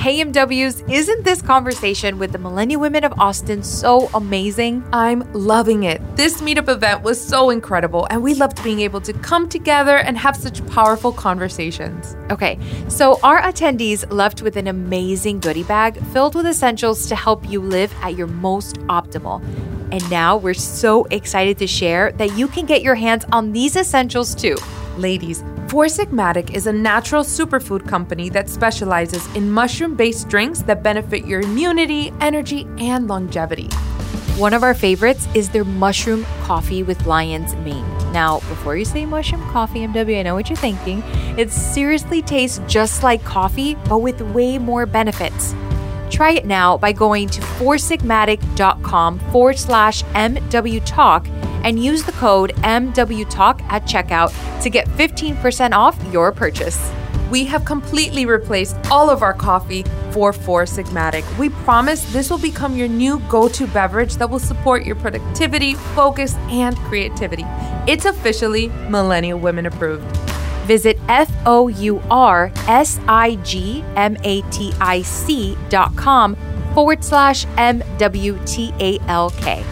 [0.00, 4.82] Hey MWs, isn't this conversation with the Millennial Women of Austin so amazing?
[4.94, 6.00] I'm loving it.
[6.16, 10.16] This meetup event was so incredible, and we loved being able to come together and
[10.16, 12.16] have such powerful conversations.
[12.30, 12.58] Okay,
[12.88, 17.60] so our attendees left with an amazing goodie bag filled with essentials to help you
[17.60, 19.44] live at your most optimal.
[19.92, 23.76] And now we're so excited to share that you can get your hands on these
[23.76, 24.56] essentials too.
[24.96, 30.82] Ladies, Four Sigmatic is a natural superfood company that specializes in mushroom based drinks that
[30.82, 33.68] benefit your immunity, energy, and longevity.
[34.36, 37.86] One of our favorites is their mushroom coffee with lion's mane.
[38.10, 41.04] Now, before you say mushroom coffee, MW, I know what you're thinking.
[41.38, 45.54] It seriously tastes just like coffee, but with way more benefits.
[46.10, 51.28] Try it now by going to foursigmatic.com forward slash MW Talk
[51.64, 56.90] and use the code MW Talk at checkout to get 15% off your purchase.
[57.30, 61.24] We have completely replaced all of our coffee for Four Sigmatic.
[61.38, 65.74] We promise this will become your new go to beverage that will support your productivity,
[65.74, 67.44] focus, and creativity.
[67.86, 70.04] It's officially Millennial Women approved.
[70.66, 76.36] Visit F O U R S I G M A T I C dot com
[76.74, 79.64] forward slash M W T A L K.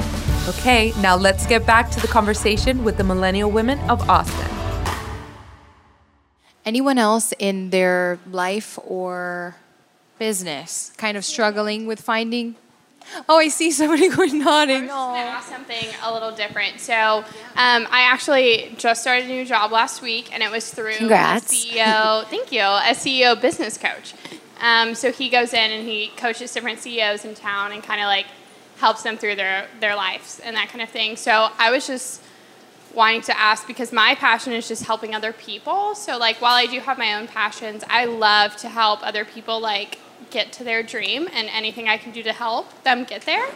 [0.48, 4.48] Okay, now let's get back to the conversation with the Millennial Women of Austin.
[6.64, 9.56] Anyone else in their life or
[10.18, 12.56] business kind of struggling with finding?
[13.28, 14.88] Oh, I see somebody going nodding.
[14.88, 16.80] Something a little different.
[16.80, 17.24] So, um,
[17.90, 21.52] I actually just started a new job last week, and it was through Congrats.
[21.52, 22.26] a CEO.
[22.26, 24.14] thank you, a CEO business coach.
[24.60, 28.06] Um, so he goes in and he coaches different CEOs in town and kind of
[28.06, 28.26] like
[28.78, 31.16] helps them through their their lives and that kind of thing.
[31.16, 32.22] So I was just
[32.94, 35.94] wanting to ask because my passion is just helping other people.
[35.94, 39.60] So like while I do have my own passions, I love to help other people
[39.60, 39.98] like
[40.30, 43.48] get to their dream and anything I can do to help them get there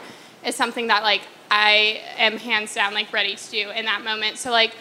[0.45, 4.39] is something that like I am hands down like ready to do in that moment.
[4.39, 4.75] So like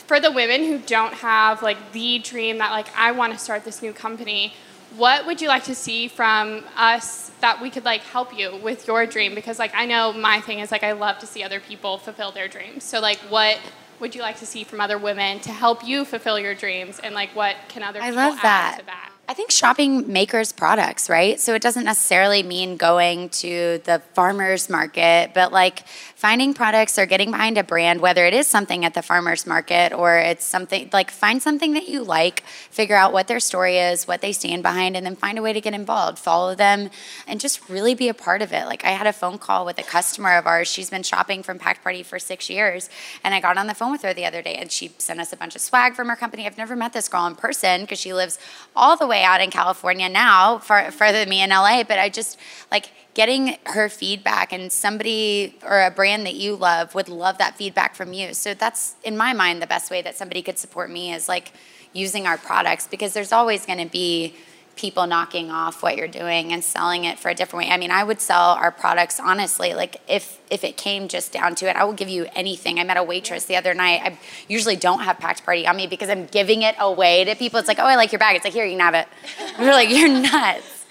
[0.00, 3.64] for the women who don't have like the dream that like I want to start
[3.64, 4.54] this new company,
[4.96, 8.86] what would you like to see from us that we could like help you with
[8.86, 11.60] your dream because like I know my thing is like I love to see other
[11.60, 12.84] people fulfill their dreams.
[12.84, 13.58] So like what
[14.00, 17.14] would you like to see from other women to help you fulfill your dreams and
[17.14, 18.76] like what can other I people love add that.
[18.80, 19.10] to that?
[19.32, 21.40] I think shopping makers products, right?
[21.40, 27.06] So it doesn't necessarily mean going to the farmer's market, but like finding products or
[27.06, 30.90] getting behind a brand, whether it is something at the farmer's market or it's something
[30.92, 34.62] like find something that you like, figure out what their story is, what they stand
[34.62, 36.90] behind, and then find a way to get involved, follow them,
[37.26, 38.66] and just really be a part of it.
[38.66, 40.68] Like I had a phone call with a customer of ours.
[40.68, 42.90] She's been shopping from Packed Party for six years,
[43.24, 45.32] and I got on the phone with her the other day, and she sent us
[45.32, 46.44] a bunch of swag from her company.
[46.44, 48.38] I've never met this girl in person because she lives
[48.76, 51.82] all the way out in California now, far, further than me in LA.
[51.84, 52.38] But I just
[52.70, 57.56] like getting her feedback, and somebody or a brand that you love would love that
[57.56, 58.32] feedback from you.
[58.34, 61.52] So that's in my mind the best way that somebody could support me is like
[61.92, 64.34] using our products because there's always going to be
[64.76, 67.72] people knocking off what you're doing and selling it for a different way.
[67.72, 69.74] I mean, I would sell our products honestly.
[69.74, 72.78] Like if if it came just down to it, I will give you anything.
[72.78, 74.00] I met a waitress the other night.
[74.02, 77.58] I usually don't have packed party on me because I'm giving it away to people.
[77.58, 78.36] It's like, oh, I like your bag.
[78.36, 79.08] It's like, here, you can have it.
[79.58, 80.84] We're like, you're nuts.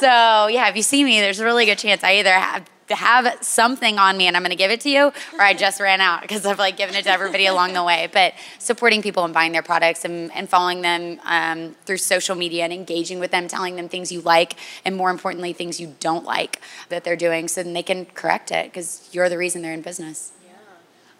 [0.00, 3.38] So yeah, if you see me, there's a really good chance I either have have
[3.42, 6.00] something on me and I'm going to give it to you, or I just ran
[6.00, 8.08] out because I've like given it to everybody along the way.
[8.12, 12.64] But supporting people and buying their products and, and following them um, through social media
[12.64, 16.24] and engaging with them, telling them things you like, and more importantly, things you don't
[16.24, 19.72] like that they're doing, so then they can correct it because you're the reason they're
[19.72, 20.33] in business.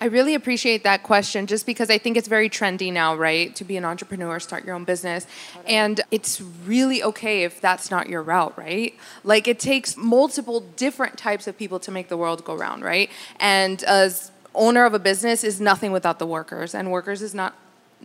[0.04, 3.56] I really appreciate that question just because I think it's very trendy now, right?
[3.56, 5.26] To be an entrepreneur, start your own business.
[5.66, 8.94] And it's really okay if that's not your route, right?
[9.22, 13.08] Like it takes multiple different types of people to make the world go round, right?
[13.40, 17.54] And as owner of a business is nothing without the workers, and workers is not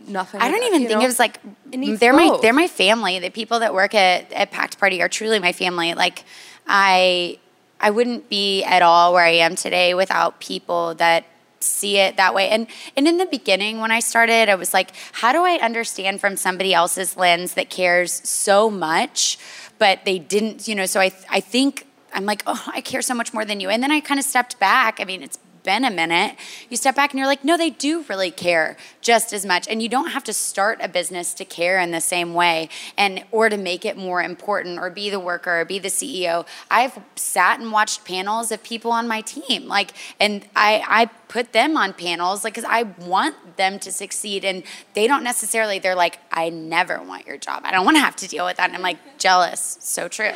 [0.08, 0.40] nothing.
[0.40, 1.04] I don't even think know?
[1.04, 3.18] it was like needs they're my they're my family.
[3.18, 5.92] The people that work at, at Packed Party are truly my family.
[5.92, 6.24] Like
[6.66, 7.38] I
[7.78, 11.26] I wouldn't be at all where I am today without people that
[11.60, 12.48] see it that way.
[12.48, 16.20] And and in the beginning when I started, I was like, how do I understand
[16.20, 19.38] from somebody else's lens that cares so much,
[19.78, 23.14] but they didn't, you know, so I I think I'm like, oh, I care so
[23.14, 23.68] much more than you.
[23.68, 25.00] And then I kind of stepped back.
[25.00, 26.36] I mean, it's been a minute,
[26.68, 29.68] you step back and you're like, no, they do really care just as much.
[29.68, 33.24] And you don't have to start a business to care in the same way and
[33.30, 36.46] or to make it more important or be the worker or be the CEO.
[36.70, 39.66] I've sat and watched panels of people on my team.
[39.68, 44.44] Like and I I put them on panels like because I want them to succeed
[44.44, 48.00] and they don't necessarily they're like I never want your job I don't want to
[48.00, 50.34] have to deal with that and I'm like jealous so true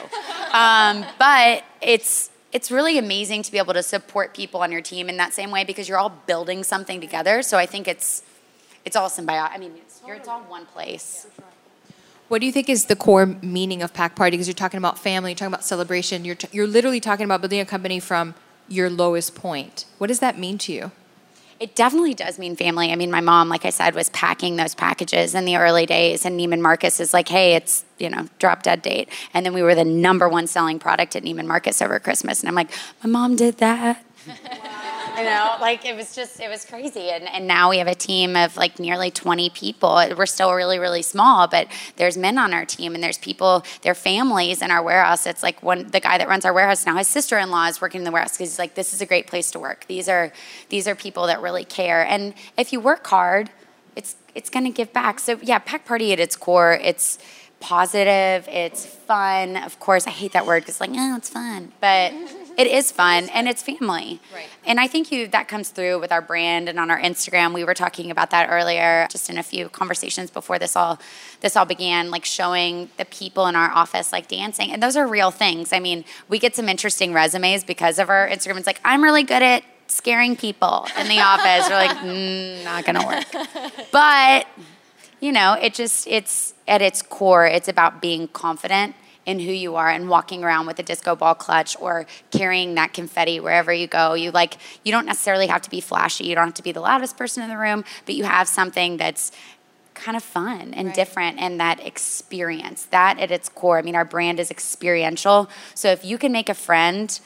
[0.52, 5.08] um, but it's it's really amazing to be able to support people on your team
[5.08, 7.42] in that same way because you're all building something together.
[7.42, 8.22] So I think it's
[8.84, 9.50] it's all symbiotic.
[9.50, 11.26] I mean, it's, it's all one place.
[12.28, 14.36] What do you think is the core meaning of Packed Party?
[14.36, 16.24] Because you're talking about family, you're talking about celebration.
[16.24, 18.34] You're t- you're literally talking about building a company from
[18.68, 19.84] your lowest point.
[19.98, 20.92] What does that mean to you?
[21.60, 22.92] It definitely does mean family.
[22.92, 26.24] I mean, my mom, like I said, was packing those packages in the early days,
[26.24, 29.08] and Neiman Marcus is like, hey, it's, you know, drop dead date.
[29.32, 32.40] And then we were the number one selling product at Neiman Marcus over Christmas.
[32.40, 32.70] And I'm like,
[33.02, 34.04] my mom did that.
[35.18, 37.11] you know, like it was just, it was crazy.
[37.11, 40.03] And, and now we have a team of like nearly 20 people.
[40.16, 43.94] We're still really, really small, but there's men on our team and there's people, their
[43.94, 45.27] families in our warehouse.
[45.27, 48.05] It's like one, the guy that runs our warehouse now, his sister-in-law is working in
[48.05, 49.87] the warehouse because he's like, this is a great place to work.
[49.87, 50.33] These are,
[50.68, 52.05] these are people that really care.
[52.07, 53.50] And if you work hard,
[53.96, 55.20] it's, it's going to give back.
[55.20, 57.18] So yeah, Packed Party at its core, it's,
[57.61, 59.57] positive, it's fun.
[59.57, 62.12] Of course, I hate that word because like, oh, it's fun, but
[62.56, 64.20] it is fun and it's family.
[64.32, 64.48] Right.
[64.66, 67.52] And I think you that comes through with our brand and on our Instagram.
[67.52, 70.98] We were talking about that earlier, just in a few conversations before this all
[71.40, 75.06] this all began, like showing the people in our office like dancing, and those are
[75.06, 75.72] real things.
[75.72, 78.58] I mean, we get some interesting resumes because of our Instagram.
[78.58, 81.68] It's like I'm really good at scaring people in the office.
[81.68, 83.24] We're like, mm, not gonna work,
[83.92, 84.46] but
[85.20, 88.94] you know, it just, it's at its core, it's about being confident
[89.26, 92.92] in who you are and walking around with a disco ball clutch or carrying that
[92.92, 94.14] confetti wherever you go.
[94.14, 96.24] You like, you don't necessarily have to be flashy.
[96.24, 98.96] You don't have to be the loudest person in the room, but you have something
[98.96, 99.32] that's
[99.94, 100.96] kind of fun and right.
[100.96, 105.88] different and that experience that at its core i mean our brand is experiential so
[105.88, 107.20] if you can make a friend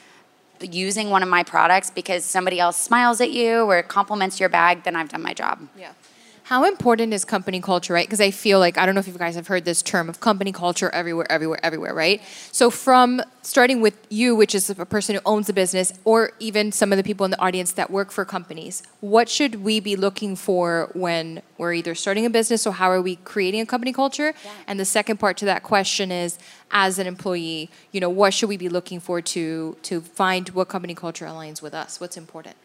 [0.61, 4.83] using one of my products because somebody else smiles at you or compliments your bag
[4.83, 5.91] then i've done my job yeah
[6.49, 8.07] how important is company culture, right?
[8.07, 10.19] Because I feel like, I don't know if you guys have heard this term of
[10.19, 12.23] company culture everywhere, everywhere, everywhere, right?
[12.51, 16.71] So, from starting with you, which is a person who owns a business, or even
[16.71, 19.95] some of the people in the audience that work for companies, what should we be
[19.95, 23.93] looking for when we're either starting a business or how are we creating a company
[23.93, 24.33] culture?
[24.43, 24.51] Yeah.
[24.65, 26.39] And the second part to that question is,
[26.71, 30.67] as an employee, you know, what should we be looking for to to find what
[30.67, 31.99] company culture aligns with us?
[31.99, 32.55] What's important?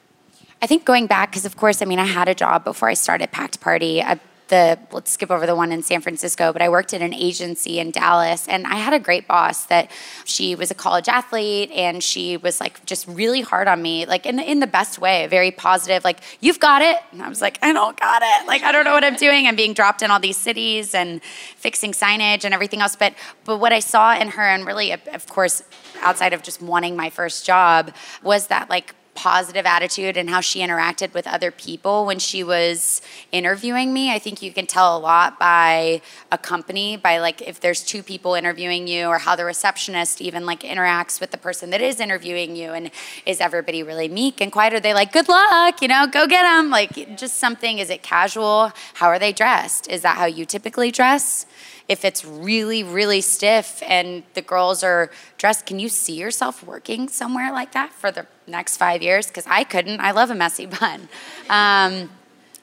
[0.65, 2.95] I think going back, because of course, I mean, I had a job before I
[2.95, 4.03] started Packed Party.
[4.03, 7.13] I, the let's skip over the one in San Francisco, but I worked at an
[7.13, 9.91] agency in Dallas, and I had a great boss that
[10.25, 14.25] she was a college athlete, and she was like just really hard on me, like
[14.25, 17.43] in the, in the best way, very positive, like you've got it, and I was
[17.43, 19.47] like I don't got it, like I don't know what I'm doing.
[19.47, 23.13] I'm being dropped in all these cities and fixing signage and everything else, but
[23.45, 25.63] but what I saw in her, and really, of course,
[26.01, 30.61] outside of just wanting my first job, was that like positive attitude and how she
[30.61, 33.01] interacted with other people when she was
[33.33, 34.13] interviewing me.
[34.13, 38.03] I think you can tell a lot by a company, by like if there's two
[38.03, 42.01] people interviewing you or how the receptionist even like interacts with the person that is
[42.01, 42.91] interviewing you and
[43.25, 44.75] is everybody really meek and quiet?
[44.75, 46.71] Are they like, good luck, you know, go get them?
[46.71, 48.73] Like just something, is it casual?
[48.95, 49.89] How are they dressed?
[49.89, 51.47] Is that how you typically dress?
[51.89, 57.09] If it's really, really stiff and the girls are dressed, can you see yourself working
[57.09, 59.27] somewhere like that for the next five years?
[59.27, 60.01] Because I couldn't.
[60.01, 61.09] I love a messy bun.
[61.51, 62.11] Um,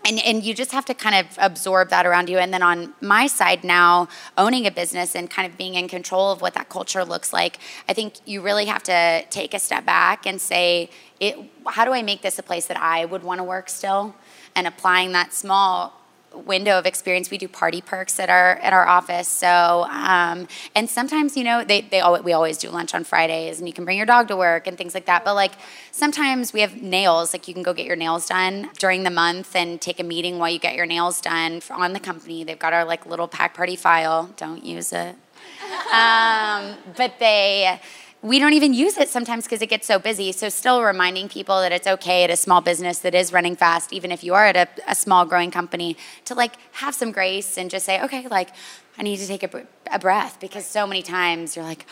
[0.04, 2.40] and, and you just have to kind of absorb that around you.
[2.40, 6.32] And then on my side now, owning a business and kind of being in control
[6.32, 9.86] of what that culture looks like, I think you really have to take a step
[9.86, 13.38] back and say, it, how do I make this a place that I would want
[13.40, 14.16] to work still?
[14.56, 16.01] And applying that small
[16.34, 19.28] window of experience we do party perks at our at our office.
[19.28, 23.60] So um, and sometimes you know they, they always, we always do lunch on fridays
[23.60, 25.26] and you can bring your dog to work and things like that.
[25.26, 25.54] But like
[25.92, 29.56] sometimes we have nails like you can go get your nails done during the month
[29.56, 32.44] and take a meeting while you get your nails done on the company.
[32.44, 34.32] They've got our like little Packed Party file.
[34.38, 35.16] Don't use it.
[35.92, 37.80] Um, but they
[38.24, 40.32] we don't even use it sometimes because it gets so busy.
[40.32, 43.92] So, still reminding people that it's okay at a small business that is running fast,
[43.92, 47.58] even if you are at a, a small growing company, to like have some grace
[47.58, 48.50] and just say, okay, like
[48.98, 51.86] I need to take a, a breath because so many times you're like,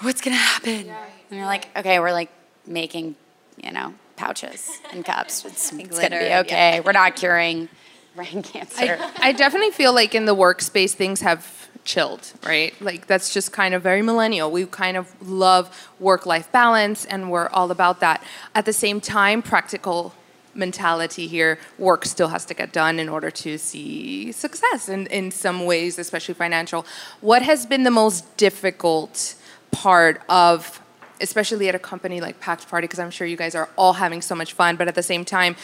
[0.00, 0.90] what's gonna happen?
[1.30, 2.30] And you're like, okay, we're like
[2.66, 3.14] making,
[3.62, 5.44] you know, pouches and cups.
[5.44, 6.76] It's, it's gonna be okay.
[6.76, 6.80] Yeah.
[6.80, 7.68] We're not curing
[8.16, 8.98] brain cancer.
[9.00, 12.78] I, I definitely feel like in the workspace things have chilled, right?
[12.80, 14.50] Like that's just kind of very millennial.
[14.50, 18.22] We kind of love work life balance and we're all about that.
[18.54, 20.14] At the same time, practical
[20.54, 25.30] mentality here work still has to get done in order to see success in, in
[25.30, 26.84] some ways, especially financial.
[27.20, 29.34] What has been the most difficult
[29.70, 30.80] part of
[31.20, 34.22] especially at a company like Packed Party, because I'm sure you guys are all having
[34.22, 35.56] so much fun, but at the same time,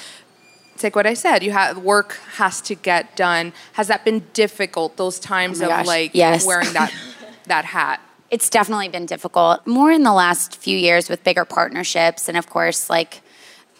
[0.74, 1.42] it's like what I said.
[1.42, 3.52] You have work has to get done.
[3.74, 4.96] Has that been difficult?
[4.96, 6.44] Those times Oh of gosh, like yes.
[6.44, 6.92] wearing that
[7.46, 8.00] that hat.
[8.30, 9.64] It's definitely been difficult.
[9.66, 13.20] More in the last few years with bigger partnerships and, of course, like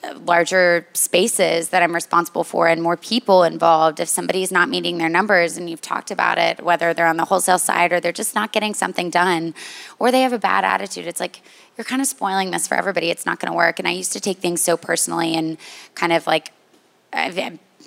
[0.04, 3.98] uh, larger spaces that I'm responsible for and more people involved.
[3.98, 7.24] If somebody's not meeting their numbers and you've talked about it, whether they're on the
[7.24, 9.54] wholesale side or they're just not getting something done
[9.98, 11.40] or they have a bad attitude, it's like
[11.76, 13.10] you're kind of spoiling this for everybody.
[13.10, 13.80] It's not going to work.
[13.80, 15.56] And I used to take things so personally and
[15.96, 16.52] kind of like,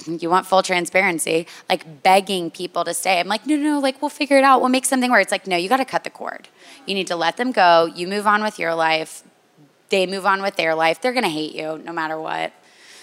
[0.06, 3.20] You want full transparency, like begging people to stay.
[3.20, 4.60] I'm like, no, no, no, like we'll figure it out.
[4.62, 6.50] We'll make something where It's like, no, you got to cut the cord.
[6.86, 7.86] You need to let them go.
[7.86, 9.24] You move on with your life.
[9.90, 11.02] They move on with their life.
[11.02, 12.54] They're going to hate you no matter what.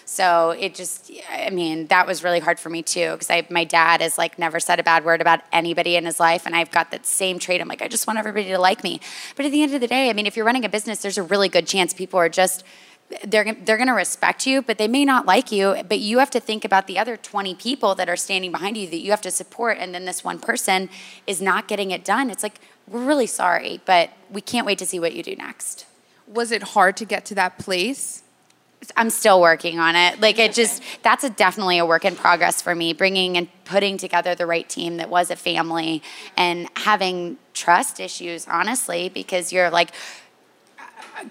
[0.06, 3.64] So it just, I mean, that was really hard for me too because I, my
[3.64, 6.70] dad has like never said a bad word about anybody in his life, and I've
[6.70, 7.60] got that same trait.
[7.60, 9.00] I'm like, I just want everybody to like me.
[9.34, 11.16] But at the end of the day, I mean, if you're running a business, there's
[11.16, 12.64] a really good chance people are just
[13.24, 15.76] they're they're going to respect you, but they may not like you.
[15.88, 18.88] But you have to think about the other 20 people that are standing behind you
[18.88, 20.88] that you have to support, and then this one person
[21.26, 22.30] is not getting it done.
[22.30, 25.86] It's like we're really sorry, but we can't wait to see what you do next.
[26.26, 28.22] Was it hard to get to that place?
[28.96, 30.20] I'm still working on it.
[30.20, 32.92] Like it just that's a definitely a work in progress for me.
[32.92, 36.02] Bringing and putting together the right team that was a family
[36.36, 39.90] and having trust issues, honestly, because you're like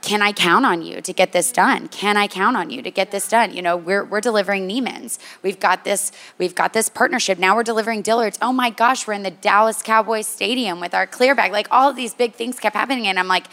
[0.01, 1.87] can I count on you to get this done?
[1.87, 3.53] Can I count on you to get this done?
[3.53, 5.19] You know, we're, we're delivering Neiman's.
[5.41, 7.37] We've got this, we've got this partnership.
[7.37, 8.37] Now we're delivering Dillard's.
[8.41, 11.51] Oh my gosh, we're in the Dallas Cowboys Stadium with our clear bag.
[11.51, 13.07] Like all these big things kept happening.
[13.07, 13.47] And I'm like,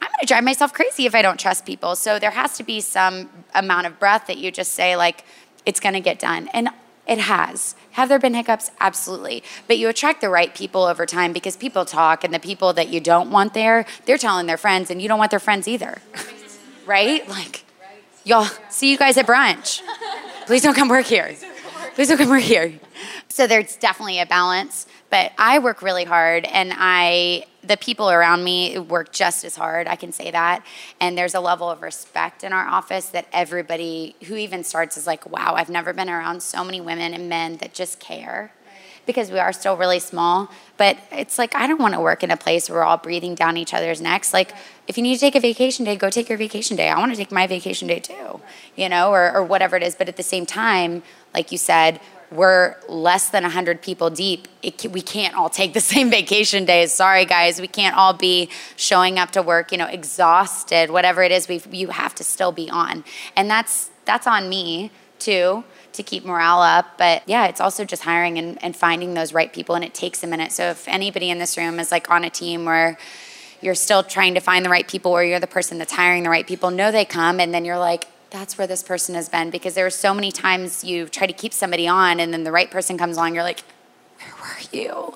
[0.00, 1.96] I'm gonna drive myself crazy if I don't trust people.
[1.96, 5.24] So there has to be some amount of breath that you just say, like,
[5.64, 6.48] it's gonna get done.
[6.52, 6.70] And
[7.12, 7.74] it has.
[7.92, 8.70] Have there been hiccups?
[8.80, 9.42] Absolutely.
[9.68, 12.88] But you attract the right people over time because people talk, and the people that
[12.88, 15.98] you don't want there, they're telling their friends, and you don't want their friends either.
[16.86, 17.28] right?
[17.28, 17.64] Like,
[18.24, 19.82] y'all, see you guys at brunch.
[20.46, 21.36] Please don't come work here.
[21.94, 22.72] Please don't come work here.
[23.28, 28.42] So there's definitely a balance, but I work really hard, and I the people around
[28.42, 29.86] me work just as hard.
[29.86, 30.64] I can say that,
[31.00, 35.06] and there's a level of respect in our office that everybody who even starts is
[35.06, 38.52] like, "Wow, I've never been around so many women and men that just care."
[39.04, 40.48] Because we are still really small,
[40.78, 43.34] but it's like I don't want to work in a place where we're all breathing
[43.34, 44.32] down each other's necks.
[44.32, 44.54] Like,
[44.88, 46.88] if you need to take a vacation day, go take your vacation day.
[46.88, 48.40] I want to take my vacation day too,
[48.76, 49.94] you know, or, or whatever it is.
[49.94, 51.02] But at the same time,
[51.34, 52.00] like you said,
[52.32, 54.48] we're less than 100 people deep.
[54.62, 56.92] We can't all take the same vacation days.
[56.92, 57.60] Sorry, guys.
[57.60, 61.48] We can't all be showing up to work, you know, exhausted, whatever it is.
[61.48, 63.04] We you have to still be on,
[63.36, 66.98] and that's that's on me too to keep morale up.
[66.98, 70.22] But yeah, it's also just hiring and, and finding those right people, and it takes
[70.22, 70.52] a minute.
[70.52, 72.98] So if anybody in this room is like on a team where
[73.60, 76.30] you're still trying to find the right people, or you're the person that's hiring the
[76.30, 79.50] right people, know they come, and then you're like, that's where this person has been
[79.50, 82.52] because there are so many times you try to keep somebody on and then the
[82.52, 83.62] right person comes along you're like
[84.18, 85.14] where were you?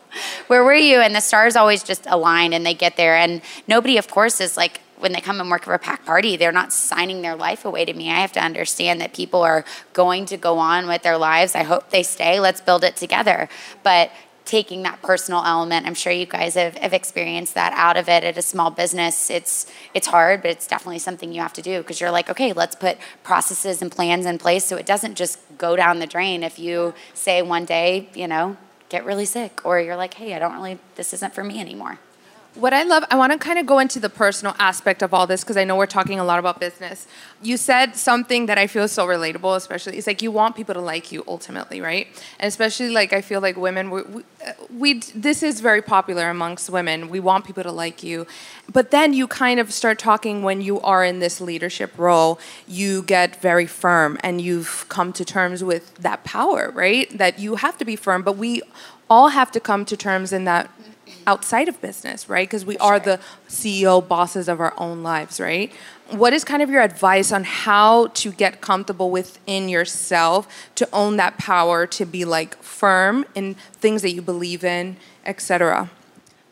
[0.48, 1.00] Where were you?
[1.00, 3.16] And the stars always just align and they get there.
[3.16, 6.36] And nobody of course is like when they come and work for a Packed Party
[6.36, 8.10] they're not signing their life away to me.
[8.10, 11.54] I have to understand that people are going to go on with their lives.
[11.54, 12.40] I hope they stay.
[12.40, 13.48] Let's build it together.
[13.82, 14.10] But
[14.46, 15.86] taking that personal element.
[15.86, 19.28] I'm sure you guys have, have experienced that out of it at a small business.
[19.28, 22.52] It's it's hard, but it's definitely something you have to do because you're like, okay,
[22.52, 26.42] let's put processes and plans in place so it doesn't just go down the drain
[26.42, 28.56] if you say one day, you know,
[28.88, 31.98] get really sick or you're like, hey, I don't really this isn't for me anymore.
[32.56, 35.26] What I love, I want to kind of go into the personal aspect of all
[35.26, 37.06] this because I know we're talking a lot about business.
[37.42, 39.98] You said something that I feel so relatable, especially.
[39.98, 42.06] It's like you want people to like you ultimately, right?
[42.40, 46.30] And especially like I feel like women, we, we, uh, we this is very popular
[46.30, 47.10] amongst women.
[47.10, 48.26] We want people to like you,
[48.72, 52.40] but then you kind of start talking when you are in this leadership role.
[52.66, 57.06] You get very firm, and you've come to terms with that power, right?
[57.18, 58.62] That you have to be firm, but we
[59.08, 60.70] all have to come to terms in that
[61.26, 62.48] outside of business, right?
[62.48, 65.72] Because we are the CEO bosses of our own lives, right?
[66.10, 71.16] What is kind of your advice on how to get comfortable within yourself to own
[71.16, 75.90] that power to be like firm in things that you believe in, etc.?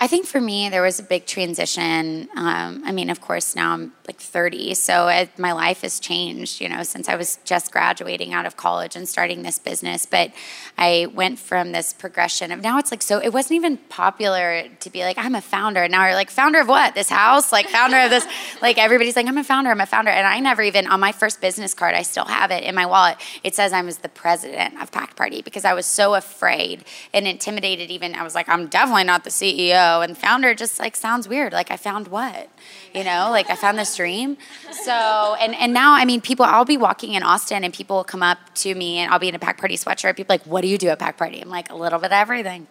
[0.00, 2.28] I think for me, there was a big transition.
[2.36, 6.60] Um, I mean, of course, now I'm like 30, so it, my life has changed,
[6.60, 10.04] you know, since I was just graduating out of college and starting this business.
[10.04, 10.32] But
[10.76, 14.90] I went from this progression of now it's like so, it wasn't even popular to
[14.90, 15.84] be like, I'm a founder.
[15.84, 16.94] And now you're like, founder of what?
[16.94, 17.52] This house?
[17.52, 18.26] Like, founder of this?
[18.60, 20.10] Like, everybody's like, I'm a founder, I'm a founder.
[20.10, 22.86] And I never even, on my first business card, I still have it in my
[22.86, 23.18] wallet.
[23.42, 27.26] It says I was the president of Packed Party because I was so afraid and
[27.26, 28.14] intimidated, even.
[28.14, 31.52] I was like, I'm definitely not the CEO and founder just like sounds weird.
[31.52, 32.48] Like I found what?
[32.94, 34.36] You know, like I found this dream.
[34.70, 38.04] So and and now I mean people I'll be walking in Austin and people will
[38.04, 40.16] come up to me and I'll be in a Packed Party sweatshirt.
[40.16, 41.40] People like, what do you do at Packed Party?
[41.40, 42.66] I'm like, a little bit of everything.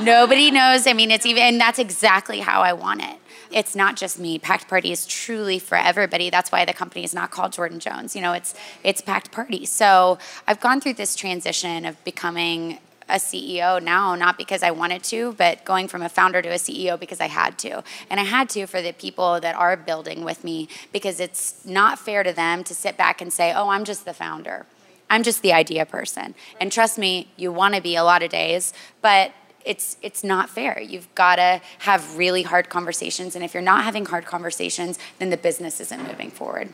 [0.00, 0.86] Nobody knows.
[0.86, 3.16] I mean, it's even and that's exactly how I want it
[3.52, 4.38] it's not just me.
[4.38, 6.30] Packed Party is truly for everybody.
[6.30, 8.16] That's why the company is not called Jordan Jones.
[8.16, 9.66] You know, it's it's Packed Party.
[9.66, 10.18] So
[10.48, 15.32] I've gone through this transition of becoming a CEO now, not because I wanted to,
[15.34, 17.82] but going from a founder to a CEO because I had to.
[18.10, 21.98] And I had to for the people that are building with me because it's not
[21.98, 24.66] fair to them to sit back and say, oh, I'm just the founder.
[25.10, 26.34] I'm just the idea person.
[26.60, 28.72] And trust me, you want to be a lot of days,
[29.02, 29.32] but
[29.64, 30.80] it's it's not fair.
[30.80, 35.30] You've got to have really hard conversations and if you're not having hard conversations, then
[35.30, 36.72] the business isn't moving forward.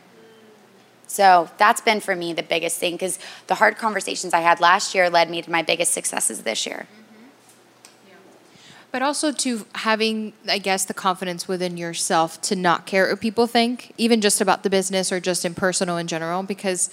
[1.08, 4.94] So that's been for me the biggest thing because the hard conversations I had last
[4.94, 6.86] year led me to my biggest successes this year.
[8.90, 13.46] But also to having, I guess, the confidence within yourself to not care what people
[13.46, 16.90] think, even just about the business or just in personal in general, because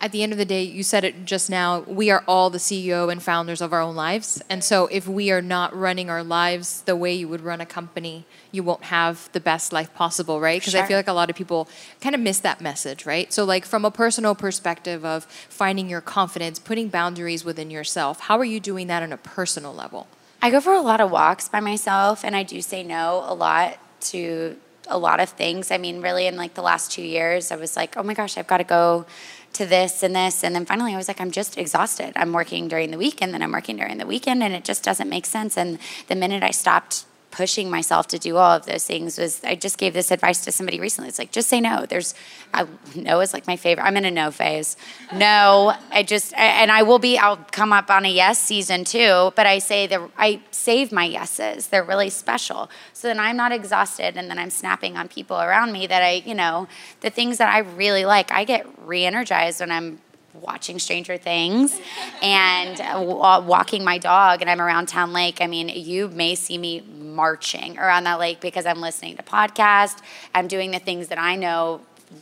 [0.00, 2.58] at the end of the day, you said it just now, we are all the
[2.58, 4.40] CEO and founders of our own lives.
[4.48, 7.66] And so if we are not running our lives the way you would run a
[7.66, 10.60] company, you won't have the best life possible, right?
[10.60, 10.82] Because sure.
[10.82, 11.68] I feel like a lot of people
[12.00, 13.32] kind of miss that message, right?
[13.32, 18.38] So, like, from a personal perspective of finding your confidence, putting boundaries within yourself, how
[18.38, 20.06] are you doing that on a personal level?
[20.40, 23.34] I go for a lot of walks by myself, and I do say no a
[23.34, 24.56] lot to
[24.88, 25.70] a lot of things.
[25.70, 28.36] I mean, really, in like the last two years, I was like, oh my gosh,
[28.38, 29.06] I've got to go
[29.54, 30.44] to this and this.
[30.44, 32.12] And then finally, I was like, I'm just exhausted.
[32.16, 34.82] I'm working during the week and then I'm working during the weekend, and it just
[34.84, 35.56] doesn't make sense.
[35.56, 35.78] And
[36.08, 39.78] the minute I stopped pushing myself to do all of those things was I just
[39.78, 41.08] gave this advice to somebody recently.
[41.08, 41.86] It's like just say no.
[41.86, 42.14] There's
[42.54, 43.84] I, no is like my favorite.
[43.84, 44.76] I'm in a no phase.
[45.12, 47.18] No, I just and I will be.
[47.18, 49.32] I'll come up on a yes season too.
[49.36, 51.68] But I say that I save my yeses.
[51.68, 52.70] They're really special.
[52.92, 56.22] So then I'm not exhausted, and then I'm snapping on people around me that I
[56.24, 56.66] you know
[57.00, 58.32] the things that I really like.
[58.32, 60.00] I get re-energized when I'm
[60.34, 61.78] watching Stranger Things
[62.22, 65.40] and uh, walking my dog, and I'm around Town Lake.
[65.40, 70.00] I mean, you may see me marching around that lake because I'm listening to podcasts.
[70.34, 71.80] I'm doing the things that I know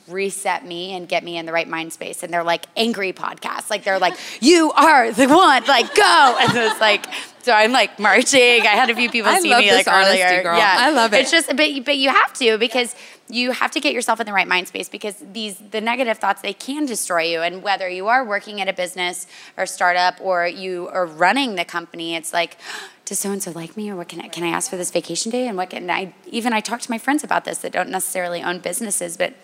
[0.09, 2.23] reset me and get me in the right mind space.
[2.23, 3.71] And they're like angry podcasts.
[3.71, 6.37] Like they're like, you are the one, like go.
[6.47, 7.07] And it's like,
[7.43, 8.63] so I'm like marching.
[8.63, 10.43] I had a few people I see me like earlier.
[10.43, 10.57] Girl.
[10.57, 11.21] Yeah, I love it.
[11.21, 12.95] It's just, but but you have to because
[13.29, 16.43] you have to get yourself in the right mind space because these the negative thoughts
[16.43, 17.41] they can destroy you.
[17.41, 21.65] And whether you are working at a business or startup or you are running the
[21.65, 22.57] company, it's like
[23.05, 23.91] does so and so like me?
[23.91, 25.47] Or what can I, can I ask for this vacation day?
[25.47, 28.43] And what can I even I talk to my friends about this that don't necessarily
[28.43, 29.35] own businesses but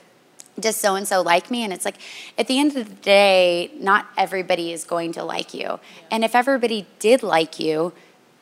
[0.59, 1.64] does so and so like me?
[1.64, 1.97] And it's like
[2.39, 5.80] at the end of the day not everybody is going to like you.
[6.11, 7.93] And if everybody did like you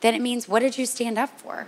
[0.01, 1.67] then it means what did you stand up for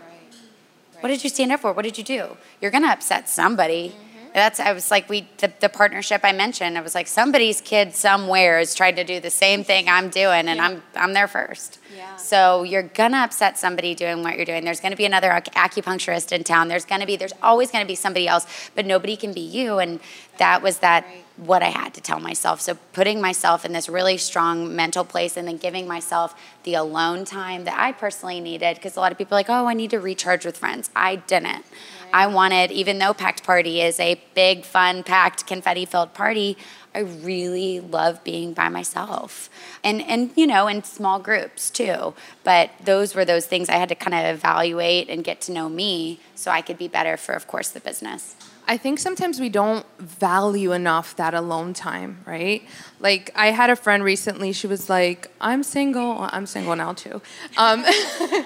[1.02, 3.90] what did you stand up for what did you do you're going to upset somebody
[3.90, 6.78] mm-hmm that's I was like we the, the partnership I mentioned.
[6.78, 10.48] I was like somebody's kid somewhere is trying to do the same thing I'm doing,
[10.48, 11.78] and I'm I'm there first.
[11.94, 12.16] Yeah.
[12.16, 14.64] So you're gonna upset somebody doing what you're doing.
[14.64, 16.68] There's gonna be another acupuncturist in town.
[16.68, 19.78] There's gonna be there's always gonna be somebody else, but nobody can be you.
[19.78, 20.00] And
[20.38, 21.24] that was that right.
[21.36, 22.60] what I had to tell myself.
[22.60, 26.34] So putting myself in this really strong mental place, and then giving myself
[26.64, 29.66] the alone time that I personally needed, because a lot of people are like, oh,
[29.66, 30.90] I need to recharge with friends.
[30.96, 31.64] I didn't.
[32.12, 36.58] I wanted, even though Packed Party is a big, fun, packed, confetti filled party,
[36.94, 39.48] I really love being by myself.
[39.82, 42.14] And, and, you know, in small groups too.
[42.44, 45.68] But those were those things I had to kind of evaluate and get to know
[45.68, 48.36] me so I could be better for, of course, the business.
[48.66, 52.62] I think sometimes we don't value enough that alone time, right?
[53.00, 54.52] Like I had a friend recently.
[54.52, 56.28] She was like, "I'm single.
[56.30, 57.20] I'm single now too."
[57.58, 57.84] Um,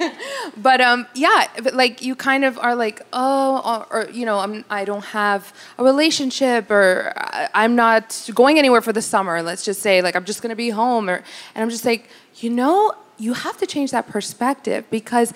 [0.56, 4.38] but um, yeah, but like you kind of are like, "Oh," or, or you know,
[4.38, 7.12] I'm I don't have a relationship, or
[7.54, 9.42] I'm not going anywhere for the summer.
[9.42, 11.22] Let's just say, like, I'm just gonna be home, or
[11.54, 15.34] and I'm just like, you know, you have to change that perspective because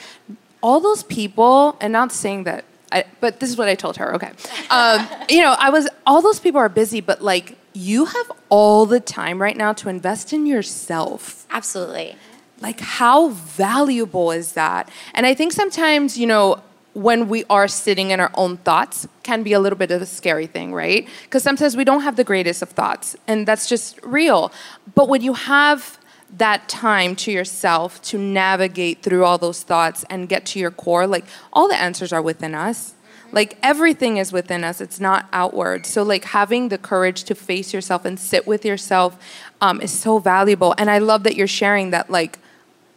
[0.63, 4.15] all those people, and not saying that I, but this is what I told her.
[4.15, 4.33] Okay,
[4.71, 8.87] um, you know, I was all those people are busy, but like you have all
[8.87, 11.47] the time right now to invest in yourself.
[11.51, 12.17] Absolutely.
[12.61, 14.91] Like how valuable is that?
[15.15, 16.63] And I think sometimes you know
[16.95, 20.07] when we are sitting in our own thoughts can be a little bit of a
[20.07, 21.09] scary thing, right?
[21.23, 24.53] Because sometimes we don't have the greatest of thoughts, and that's just real.
[24.95, 26.00] But when you have
[26.37, 31.07] that time to yourself to navigate through all those thoughts and get to your core,
[31.07, 32.95] like all the answers are within us.
[33.33, 35.87] Like everything is within us, it's not outward.
[35.87, 39.17] So, like having the courage to face yourself and sit with yourself
[39.61, 40.75] um, is so valuable.
[40.79, 42.41] And I love that you're sharing that, like,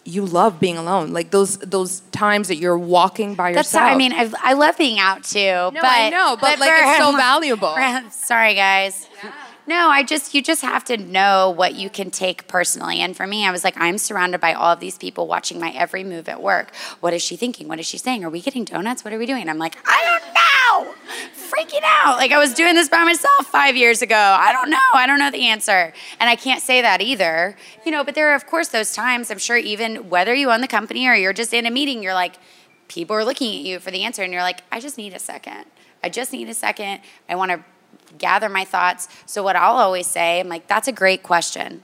[0.05, 1.13] you love being alone.
[1.13, 3.71] Like those those times that you're walking by yourself.
[3.71, 3.95] That's.
[3.95, 5.39] I mean, I, I love being out too.
[5.39, 7.75] no, but, I know, but, like it's so valuable.
[8.11, 9.07] Sorry, guys.
[9.65, 12.99] No, I just you just have to know what you can take personally.
[12.99, 15.71] And for me, I was like, I'm surrounded by all of these people watching my
[15.71, 16.75] every move at work.
[16.99, 17.67] What is she thinking?
[17.67, 18.25] What is she saying?
[18.25, 19.05] Are we getting donuts?
[19.05, 19.41] What are we doing?
[19.41, 20.93] And I'm like, I don't know.
[21.35, 22.17] Freaking out.
[22.17, 24.15] Like I was doing this by myself five years ago.
[24.15, 24.77] I don't know.
[24.93, 25.93] I don't know the answer.
[26.19, 27.55] And I can't say that either.
[27.85, 30.61] You know, but there are of course those times, I'm sure even whether you own
[30.61, 32.35] the company or you're just in a meeting, you're like,
[32.89, 35.19] people are looking at you for the answer, and you're like, I just need a
[35.19, 35.65] second.
[36.03, 36.99] I just need a second.
[37.29, 37.63] I want to
[38.17, 39.07] gather my thoughts.
[39.25, 41.81] So, what I'll always say, I'm like, that's a great question.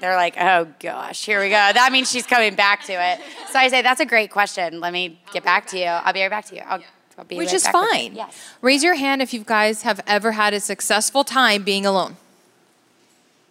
[0.00, 1.54] They're like, oh gosh, here we go.
[1.54, 3.18] That means she's coming back to it.
[3.50, 4.78] So I say, that's a great question.
[4.78, 5.86] Let me get back to you.
[5.86, 6.60] I'll be right back to you.
[6.66, 6.82] I'll,
[7.16, 7.90] I'll be Which right is back with you.
[7.90, 8.14] fine.
[8.14, 8.50] Yes.
[8.60, 12.18] Raise your hand if you guys have ever had a successful time being alone.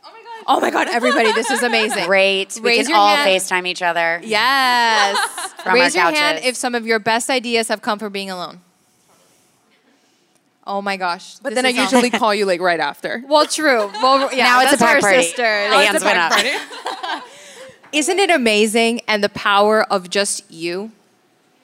[0.05, 2.05] Oh my God, Oh my god, everybody, this is amazing.
[2.05, 2.59] Great.
[2.61, 3.27] We Raise can your all hand.
[3.27, 4.21] FaceTime each other.
[4.23, 5.17] Yes.
[5.63, 8.29] From Raise our your hand if some of your best ideas have come from being
[8.29, 8.59] alone.
[10.67, 11.37] Oh my gosh.
[11.39, 13.23] But then I usually call you like right after.
[13.27, 13.87] Well, true.
[14.01, 15.21] Well, yeah, Now it's a that's Packed Party.
[15.23, 15.43] sister.
[15.43, 17.23] The Now hands went up.
[17.91, 20.91] Isn't it amazing and the power of just you?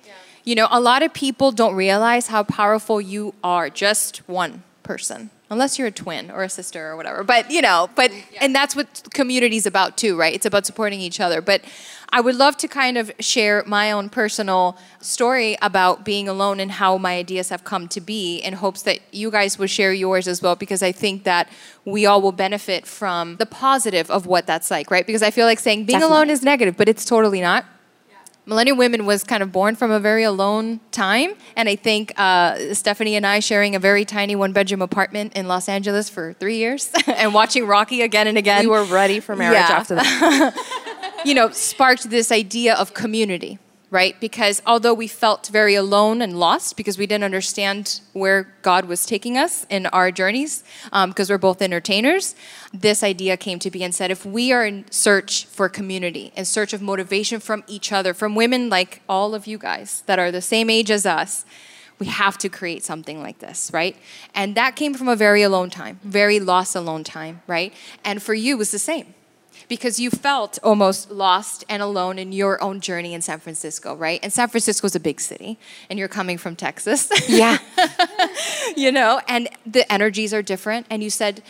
[0.05, 0.13] Yeah.
[0.45, 5.29] You know, a lot of people don't realize how powerful you are, just one person.
[5.51, 7.23] Unless you're a twin or a sister or whatever.
[7.23, 10.33] But, you know, but and that's what community's about too, right?
[10.33, 11.41] It's about supporting each other.
[11.41, 11.61] But
[12.13, 16.71] I would love to kind of share my own personal story about being alone and
[16.71, 20.27] how my ideas have come to be in hopes that you guys will share yours
[20.27, 21.49] as well because I think that
[21.83, 25.05] we all will benefit from the positive of what that's like, right?
[25.05, 27.65] Because I feel like saying being alone is negative, but it's totally not.
[28.45, 31.33] Millennial Women was kind of born from a very alone time.
[31.55, 35.47] And I think uh, Stephanie and I sharing a very tiny one bedroom apartment in
[35.47, 38.61] Los Angeles for three years and watching Rocky again and again.
[38.63, 39.75] We were ready for marriage Yeah.
[39.77, 41.21] after that.
[41.25, 43.59] you know, sparked this idea of community,
[43.91, 44.17] right?
[44.21, 49.05] Because although we felt very alone and lost because we didn't understand where God was
[49.05, 50.63] taking us in our journeys,
[50.93, 52.33] um, because we're both entertainers,
[52.73, 56.45] this idea came to be and said if we are in search for community, in
[56.45, 60.31] search of motivation from each other, from women like all of you guys that are
[60.31, 61.45] the same age as us,
[61.99, 63.95] we have to create something like this, right?
[64.33, 67.73] And that came from a very alone time, very lost alone time, right?
[68.05, 69.13] And for you, it was the same
[69.67, 74.19] because you felt almost lost and alone in your own journey in San Francisco, right?
[74.23, 75.57] And San Francisco is a big city,
[75.89, 77.09] and you're coming from Texas.
[77.29, 77.59] Yeah.
[78.75, 80.85] you know, and the energies are different.
[80.89, 81.41] And you said,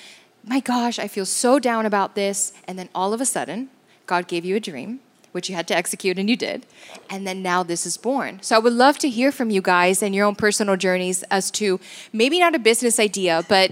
[0.45, 2.53] My gosh, I feel so down about this.
[2.67, 3.69] And then all of a sudden,
[4.05, 4.99] God gave you a dream,
[5.31, 6.65] which you had to execute, and you did.
[7.09, 8.39] And then now this is born.
[8.41, 11.49] So I would love to hear from you guys and your own personal journeys as
[11.51, 11.79] to
[12.13, 13.71] maybe not a business idea, but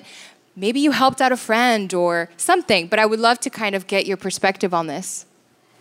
[0.59, 2.87] maybe you helped out a friend or something.
[2.87, 5.25] But I would love to kind of get your perspective on this.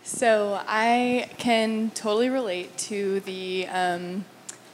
[0.03, 3.67] So I can totally relate to the.
[3.67, 4.25] Um,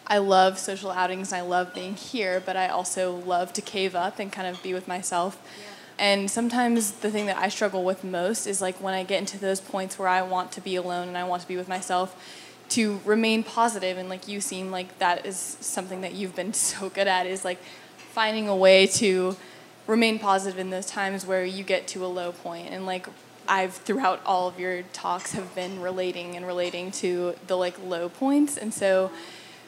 [0.07, 3.95] I love social outings and I love being here, but I also love to cave
[3.95, 5.41] up and kind of be with myself.
[5.97, 9.39] And sometimes the thing that I struggle with most is like when I get into
[9.39, 12.15] those points where I want to be alone and I want to be with myself,
[12.69, 16.89] to remain positive and like you seem like that is something that you've been so
[16.89, 17.59] good at is like
[18.11, 19.35] finding a way to
[19.87, 22.69] remain positive in those times where you get to a low point.
[22.71, 23.07] And like
[23.47, 28.09] I've throughout all of your talks have been relating and relating to the like low
[28.09, 28.57] points.
[28.57, 29.11] And so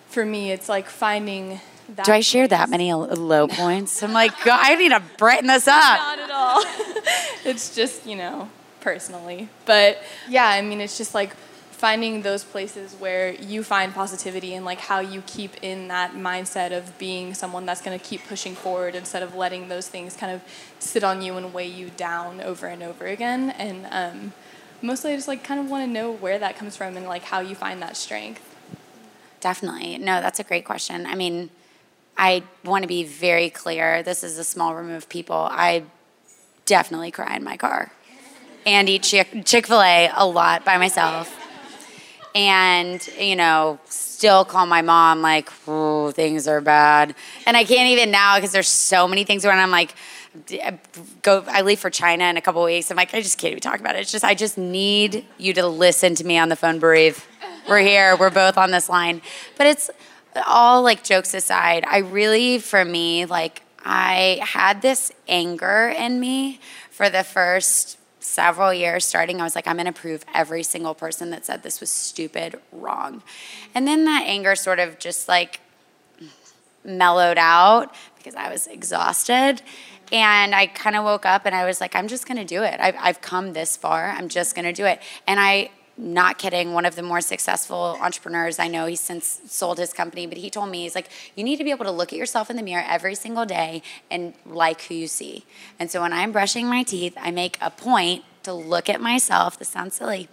[0.07, 1.59] for me it's like finding
[1.95, 4.01] that Do I share that many low points?
[4.03, 5.99] I'm like, God, I need to brighten this up.
[5.99, 6.63] not at all.
[7.45, 8.49] It's just you know
[8.81, 9.49] personally.
[9.65, 11.35] But yeah i mean it's just like
[11.77, 16.75] finding those places where you find positivity and like how you keep in that mindset
[16.75, 20.33] of being someone that's going to keep pushing forward instead of letting those things kind
[20.33, 20.41] of
[20.79, 24.33] sit on you and weigh you down over and over again and um,
[24.81, 27.23] mostly i just like kind of want to know where that comes from and like
[27.23, 28.47] how you find that strength
[29.39, 29.97] Definitely.
[29.97, 31.05] No, that's a great question.
[31.05, 31.49] I mean,
[32.17, 34.01] I want to be very clear.
[34.03, 35.47] This is a small room of people.
[35.51, 35.83] I
[36.65, 37.91] definitely cry in my car
[38.65, 41.46] and eat Chick fil A a lot by myself.
[42.37, 47.15] And, you know, still call my mom like, things are bad.
[47.47, 49.57] And I can't even now because there's so many things on.
[49.57, 49.95] I'm like,
[50.51, 50.77] I
[51.23, 52.91] go I leave for China in a couple weeks.
[52.91, 54.01] I'm like, I just can't even talk about it.
[54.01, 57.17] It's just I just need you to listen to me on the phone, breathe.
[57.67, 58.15] We're here.
[58.15, 59.23] We're both on this line.
[59.57, 59.89] But it's
[60.45, 66.59] all like jokes aside, I really, for me, like I had this anger in me
[66.91, 67.96] for the first
[68.27, 69.41] several years starting.
[69.41, 72.59] I was like, I'm going to prove every single person that said this was stupid
[72.71, 73.23] wrong.
[73.73, 75.61] And then that anger sort of just like
[76.83, 79.61] mellowed out because I was exhausted.
[80.11, 82.63] And I kind of woke up and I was like, I'm just going to do
[82.63, 82.79] it.
[82.79, 84.09] I've, I've come this far.
[84.09, 85.01] I'm just going to do it.
[85.27, 89.79] And I, not kidding, one of the more successful entrepreneurs I know, he's since sold
[89.79, 92.13] his company, but he told me, he's like, you need to be able to look
[92.13, 93.81] at yourself in the mirror every single day
[94.11, 95.45] and like who you see.
[95.79, 99.59] And so when I'm brushing my teeth, I make a point to look at myself,
[99.59, 100.29] this sounds silly,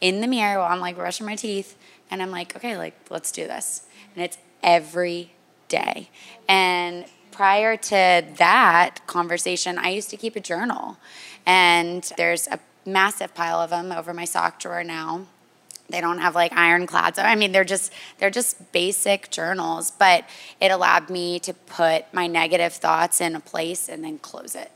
[0.00, 1.76] in the mirror while I'm like brushing my teeth.
[2.10, 3.82] And I'm like, okay, like, let's do this.
[4.14, 5.32] And it's every
[5.68, 6.08] day.
[6.48, 10.96] And prior to that conversation, I used to keep a journal.
[11.44, 15.26] And there's a massive pile of them over my sock drawer now.
[15.90, 17.18] They don't have like ironclads.
[17.18, 20.24] I mean, they're just they're just basic journals, but
[20.60, 24.70] it allowed me to put my negative thoughts in a place and then close it.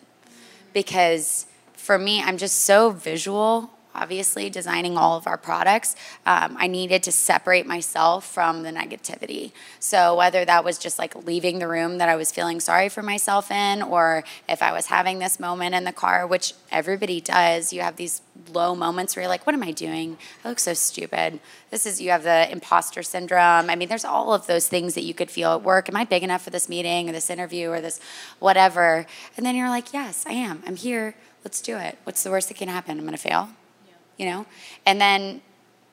[0.72, 6.66] Because for me, I'm just so visual obviously designing all of our products, um, I
[6.66, 9.52] needed to separate myself from the negativity.
[9.80, 13.02] So whether that was just like leaving the room that I was feeling sorry for
[13.02, 17.72] myself in, or if I was having this moment in the car, which everybody does,
[17.72, 18.22] you have these
[18.52, 20.16] low moments where you're like, what am I doing?
[20.44, 21.40] I look so stupid.
[21.70, 23.70] This is, you have the imposter syndrome.
[23.70, 25.88] I mean, there's all of those things that you could feel at work.
[25.88, 28.00] Am I big enough for this meeting or this interview or this
[28.38, 29.06] whatever?
[29.36, 30.62] And then you're like, yes, I am.
[30.66, 31.14] I'm here.
[31.44, 31.98] Let's do it.
[32.04, 32.98] What's the worst that can happen?
[32.98, 33.48] I'm going to fail
[34.16, 34.46] you know?
[34.86, 35.42] And then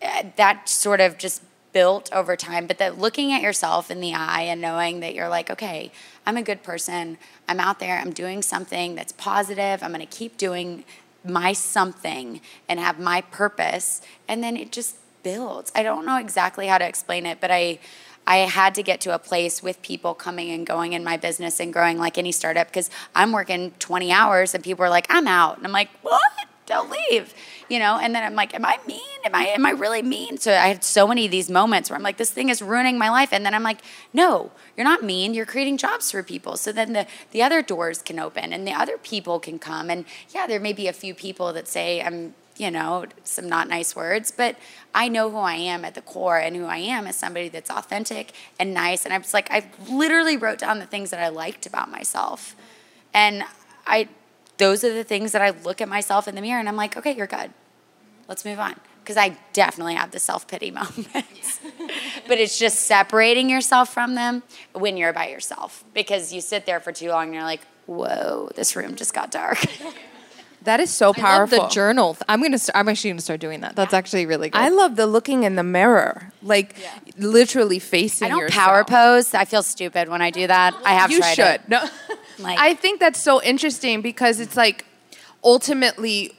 [0.01, 1.41] uh, that sort of just
[1.71, 2.67] built over time.
[2.67, 5.91] But that looking at yourself in the eye and knowing that you're like, okay,
[6.25, 7.17] I'm a good person.
[7.47, 7.97] I'm out there.
[7.97, 9.83] I'm doing something that's positive.
[9.83, 10.83] I'm going to keep doing
[11.23, 14.01] my something and have my purpose.
[14.27, 15.71] And then it just builds.
[15.75, 17.79] I don't know exactly how to explain it, but I.
[18.27, 21.59] I had to get to a place with people coming and going in my business
[21.59, 25.27] and growing like any startup because I'm working 20 hours and people are like, I'm
[25.27, 25.57] out.
[25.57, 26.21] And I'm like, what?
[26.69, 27.33] Don't leave
[27.69, 27.97] you know?
[28.01, 28.99] And then i'm like am i mean?
[29.23, 30.37] Am i am i really mean?
[30.37, 32.97] So i had so many of these moments where i'm like this thing is ruining
[32.97, 33.31] my life.
[33.31, 35.33] And then i'm like no you're not mean.
[35.33, 36.57] You're creating jobs for people.
[36.57, 39.89] So then the the other doors can open and the other people can come.
[39.89, 43.69] And yeah there may be a few people that say i'm you know some not
[43.69, 44.57] nice words but
[44.93, 47.69] i know who i am at the core and who i am is somebody that's
[47.69, 49.05] authentic and nice.
[49.05, 52.55] And i was like i literally wrote down the things that i liked about myself.
[53.13, 53.43] And
[53.87, 54.09] i
[54.59, 56.95] those are the things that I look at myself in the mirror and I'm like,
[56.95, 57.51] okay, you're good.
[58.27, 58.75] Let's move on.
[59.01, 61.59] Because I definitely have the self pity moments.
[62.27, 64.43] but it's just separating yourself from them
[64.73, 65.83] when you're by yourself.
[65.95, 69.31] Because you sit there for too long and you're like, whoa, this room just got
[69.31, 69.57] dark.
[70.63, 71.57] That is so powerful.
[71.57, 72.17] I love the journal.
[72.27, 72.57] I'm gonna.
[72.57, 73.75] St- I'm actually gonna start doing that.
[73.75, 74.59] That's actually really good.
[74.59, 76.99] I love the looking in the mirror, like yeah.
[77.17, 78.25] literally facing.
[78.25, 78.65] I don't yourself.
[78.65, 79.33] power pose.
[79.33, 80.75] I feel stupid when I do that.
[80.83, 81.45] I have you tried should.
[81.45, 81.69] it.
[81.69, 81.87] No,
[82.39, 84.85] like I think that's so interesting because it's like
[85.43, 86.33] ultimately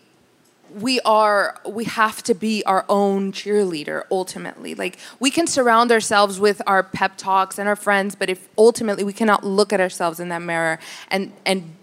[0.74, 6.38] we are we have to be our own cheerleader ultimately like we can surround ourselves
[6.38, 10.20] with our pep talks and our friends but if ultimately we cannot look at ourselves
[10.20, 11.74] in that mirror and and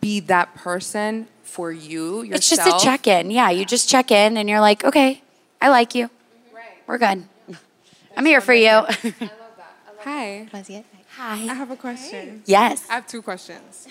[0.00, 2.36] be that person for you yourself.
[2.36, 3.30] it's just a check-in.
[3.30, 5.22] Yeah you just check in and you're like okay
[5.60, 6.10] i like you.
[6.54, 6.64] Right.
[6.86, 7.24] we're good.
[8.16, 8.68] I'm here for you.
[8.68, 9.74] I love that.
[10.00, 10.48] hi.
[10.52, 11.34] Hi.
[11.34, 12.42] I have a question.
[12.44, 12.86] Yes.
[12.90, 13.86] I have two questions.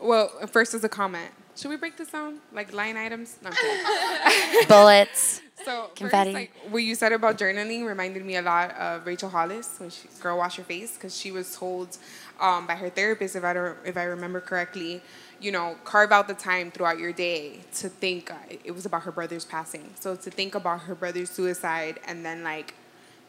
[0.00, 1.30] Well first is a comment.
[1.56, 2.40] Should we break this down?
[2.52, 3.38] Like line items?
[3.42, 3.50] No,
[4.68, 5.35] Bullets.
[5.96, 6.32] Confetti.
[6.32, 9.90] First, like what you said about journaling reminded me a lot of Rachel Hollis when
[9.90, 11.98] she girl wash your face because she was told
[12.40, 15.02] um, by her therapist if I don't, if I remember correctly,
[15.40, 18.30] you know, carve out the time throughout your day to think.
[18.30, 22.24] Uh, it was about her brother's passing, so to think about her brother's suicide and
[22.24, 22.74] then like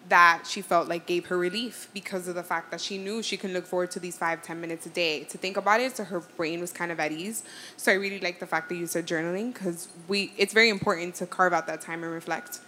[0.09, 3.37] that she felt like gave her relief because of the fact that she knew she
[3.37, 6.03] can look forward to these five ten minutes a day to think about it so
[6.03, 7.43] her brain was kind of at ease
[7.75, 11.15] so i really like the fact that you said journaling because we it's very important
[11.15, 12.59] to carve out that time and reflect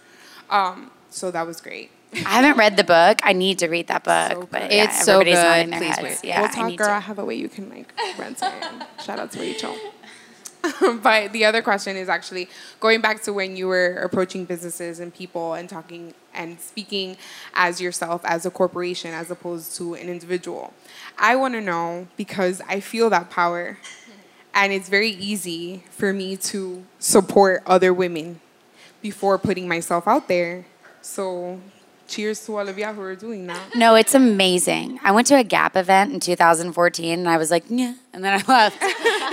[0.50, 3.20] um, so that was great I haven't read the book.
[3.22, 5.72] I need to read that book, so but yeah, it's so good.
[5.72, 6.18] Please wait.
[6.24, 6.88] Yeah, we'll talk, girl.
[6.88, 6.92] To.
[6.94, 8.86] I have a way you can like rent it.
[9.04, 9.76] Shout out to Rachel.
[11.02, 12.48] but the other question is actually
[12.80, 17.16] going back to when you were approaching businesses and people and talking and speaking
[17.54, 20.72] as yourself as a corporation as opposed to an individual.
[21.18, 23.78] I want to know because I feel that power
[24.54, 28.40] and it's very easy for me to support other women
[29.00, 30.66] before putting myself out there.
[31.02, 31.60] So
[32.10, 33.74] cheers to all of y'all who are doing that.
[33.76, 34.98] No, it's amazing.
[35.02, 38.40] I went to a Gap event in 2014 and I was like, yeah, and then
[38.40, 38.76] I left.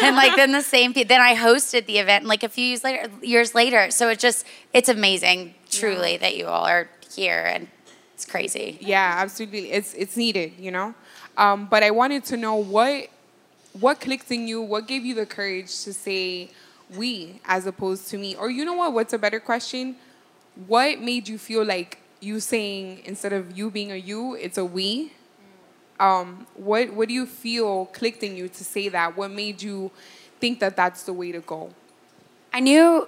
[0.01, 3.09] And like then the same then I hosted the event like a few years later
[3.21, 3.91] years later.
[3.91, 6.17] So it's just it's amazing truly yeah.
[6.19, 7.67] that you all are here and
[8.17, 8.79] It's crazy.
[8.81, 9.71] Yeah, absolutely.
[9.71, 10.95] It's it's needed, you know.
[11.37, 13.09] Um, but I wanted to know what
[13.79, 14.59] what clicked in you.
[14.59, 16.49] What gave you the courage to say
[16.95, 18.35] we as opposed to me?
[18.35, 18.93] Or you know what?
[18.93, 19.97] What's a better question?
[20.65, 24.65] What made you feel like you saying instead of you being a you, it's a
[24.65, 25.13] we?
[25.99, 29.17] Um, what what do you feel clicked in you to say that?
[29.17, 29.91] What made you
[30.39, 31.73] think that that's the way to go?
[32.53, 33.07] I knew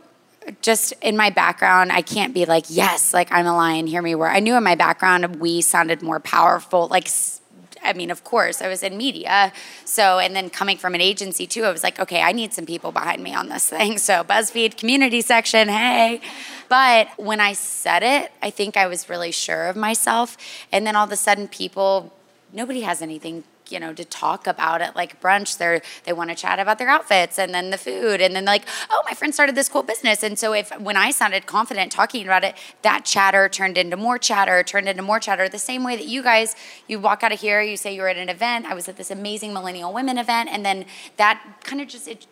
[0.62, 4.16] just in my background, I can't be like, yes, like I'm a lion, hear me
[4.16, 4.30] roar.
[4.30, 6.88] I knew in my background, we sounded more powerful.
[6.88, 7.10] Like,
[7.84, 9.54] I mean, of course, I was in media.
[9.86, 12.66] So, and then coming from an agency too, I was like, okay, I need some
[12.66, 13.98] people behind me on this thing.
[13.98, 16.22] So, BuzzFeed community section, hey.
[16.68, 20.38] But when I said it, I think I was really sure of myself.
[20.72, 22.14] And then all of a sudden, people,
[22.54, 25.58] nobody has anything you know to talk about at like brunch.
[25.58, 28.66] They're they want to chat about their outfits and then the food and then like
[28.90, 30.24] oh my friend started this cool business.
[30.24, 34.18] And so if when i sounded confident talking about it that chatter turned into more
[34.18, 35.48] chatter turned into more chatter.
[35.48, 36.56] The same way that you guys
[36.88, 38.66] you walk out of here you say you were at an event.
[38.66, 40.50] I was at this amazing millennial women event.
[40.52, 40.86] And then
[41.18, 42.26] that kind of just it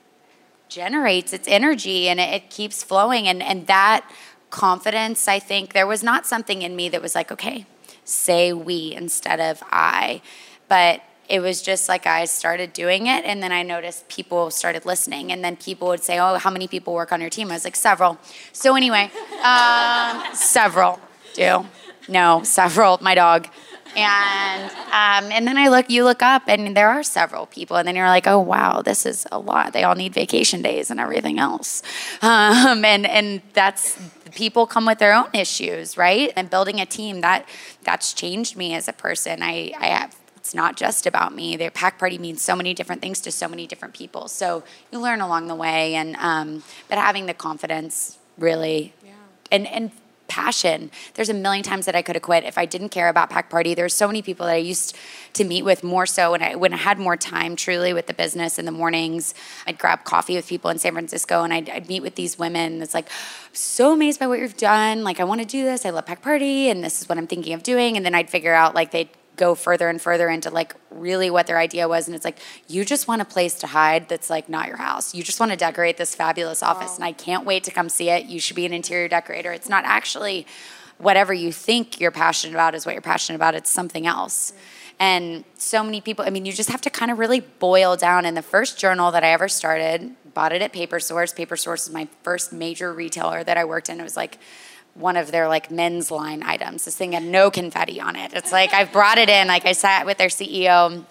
[0.69, 3.27] generates its energy and it, it keeps flowing.
[3.27, 4.09] And and that
[4.49, 7.65] confidence i think there was not something in me that was like okay
[8.07, 10.21] say we instead of i
[10.69, 14.85] but it was just like I started doing it, and then I noticed people started
[14.85, 17.55] listening, and then people would say, "Oh, how many people work on your team?" I
[17.55, 18.17] was like, "Several."
[18.53, 19.11] So anyway,
[19.43, 21.01] um, several
[21.33, 21.65] do.
[22.09, 22.97] No, several.
[23.01, 23.47] My dog.
[23.95, 27.87] And um, and then I look, you look up, and there are several people, and
[27.87, 29.73] then you're like, oh wow, this is a lot.
[29.73, 31.81] They all need vacation days and everything else,
[32.21, 33.97] um, and and that's
[34.33, 36.31] people come with their own issues, right?
[36.35, 37.47] And building a team that
[37.83, 39.41] that's changed me as a person.
[39.41, 40.15] I I have
[40.47, 41.57] it's not just about me.
[41.57, 44.29] The Packed Party means so many different things to so many different people.
[44.29, 44.63] So
[44.93, 49.11] you learn along the way, and um, but having the confidence really, yeah.
[49.51, 49.91] and and
[50.27, 50.91] passion.
[51.13, 53.49] There's a million times that I could have quit if I didn't care about Packed
[53.49, 53.73] Party.
[53.73, 54.95] There's so many people that I used
[55.33, 58.13] to meet with more so when I when I had more time truly with the
[58.13, 59.33] business in the mornings.
[59.65, 62.81] I'd grab coffee with people in San Francisco and I'd, I'd meet with these women.
[62.81, 63.09] It's like
[63.53, 65.03] so amazed by what you've done.
[65.03, 65.85] Like I want to do this.
[65.85, 67.97] I love Packed Party and this is what I'm thinking of doing.
[67.97, 71.47] And then I'd figure out like they'd go further and further into like really what
[71.47, 74.49] their idea was and it's like you just want a place to hide that's like
[74.49, 75.15] not your house.
[75.15, 76.95] You just want to decorate this fabulous office wow.
[76.95, 78.25] and i can't wait to come see it.
[78.25, 79.51] You should be an interior decorator.
[79.53, 80.45] It's not actually
[80.97, 84.51] whatever you think you're passionate about is what you're passionate about it's something else.
[84.51, 84.55] Mm.
[84.99, 88.25] And so many people i mean you just have to kind of really boil down
[88.25, 91.33] in the first journal that i ever started bought it at paper source.
[91.33, 93.99] Paper source is my first major retailer that i worked in.
[93.99, 94.37] It was like
[94.97, 96.85] one of their like men's line items.
[96.85, 98.33] This thing had no confetti on it.
[98.33, 99.47] It's like I've brought it in.
[99.47, 101.03] Like I sat with their CEO.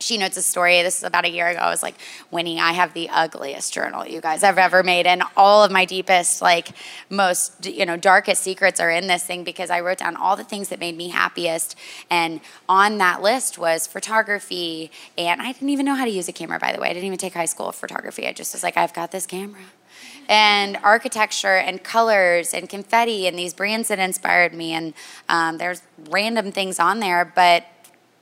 [0.00, 0.80] She notes a story.
[0.82, 1.58] This is about a year ago.
[1.58, 1.96] I was like,
[2.30, 5.08] Winnie, I have the ugliest journal you guys have ever made.
[5.08, 6.68] And all of my deepest, like
[7.10, 10.44] most, you know, darkest secrets are in this thing because I wrote down all the
[10.44, 11.76] things that made me happiest.
[12.10, 14.92] And on that list was photography.
[15.16, 16.90] And I didn't even know how to use a camera, by the way.
[16.90, 18.28] I didn't even take high school photography.
[18.28, 19.62] I just was like, I've got this camera
[20.28, 24.72] and architecture and colors and confetti and these brands that inspired me.
[24.72, 24.94] And
[25.28, 27.64] um, there's random things on there, but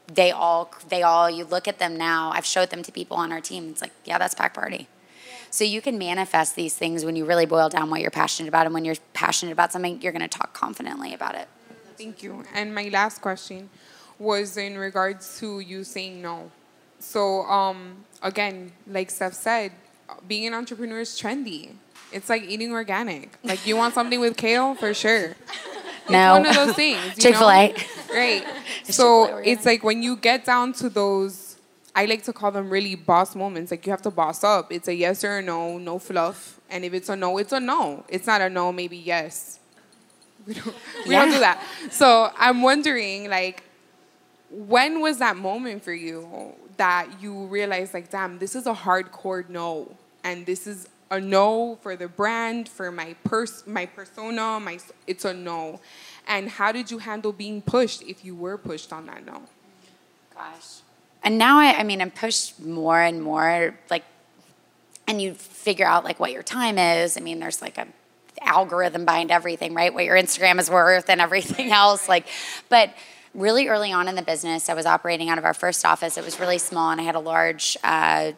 [0.07, 2.31] they all they all you look at them now.
[2.33, 3.71] I've showed them to people on our team.
[3.71, 4.89] It's like, yeah, that's Packed Party.
[5.51, 8.67] So you can manifest these things when you really boil down what you're passionate about,
[8.67, 11.49] and when you're passionate about something, you're going to talk confidently about it.
[11.97, 12.45] Thank you.
[12.55, 13.71] And my last question
[14.19, 16.51] was in regards to you saying no.
[16.99, 19.73] So um, again, like Steph said,
[20.27, 21.75] being an entrepreneur is trendy.
[22.13, 23.39] It's like eating organic.
[23.43, 25.35] Like you want something with kale for sure.
[26.09, 26.37] No.
[26.37, 27.19] It's one of those things.
[27.19, 27.75] Chick Fil A.
[28.13, 28.45] Right.
[28.85, 31.57] so it's like when you get down to those,
[31.95, 33.71] I like to call them really boss moments.
[33.71, 34.73] Like you have to boss up.
[34.73, 36.61] It's a yes or a no, no fluff.
[36.71, 38.05] And if it's a no, it's a no.
[38.09, 39.61] It's not a no, maybe yes.
[40.47, 40.75] We don't,
[41.07, 41.25] we yeah.
[41.25, 41.63] don't do that.
[41.91, 43.65] So I'm wondering, like,
[44.51, 49.49] when was that moment for you that you realized, like, damn, this is a hardcore
[49.49, 54.79] no, and this is a no for the brand, for my pers- my persona, my
[55.07, 55.81] it's a no.
[56.27, 59.43] And how did you handle being pushed if you were pushed on that no?
[60.35, 60.81] Gosh.
[61.23, 64.05] And now I, I mean I'm pushed more and more like
[65.07, 67.17] and you figure out like what your time is.
[67.17, 67.87] I mean there's like a
[68.43, 69.95] algorithm behind everything, right?
[69.95, 72.27] What your Instagram is worth and everything else like
[72.69, 72.91] but
[73.37, 76.17] really early on in the business, I was operating out of our first office.
[76.17, 78.33] It was really small, and I had a large uh,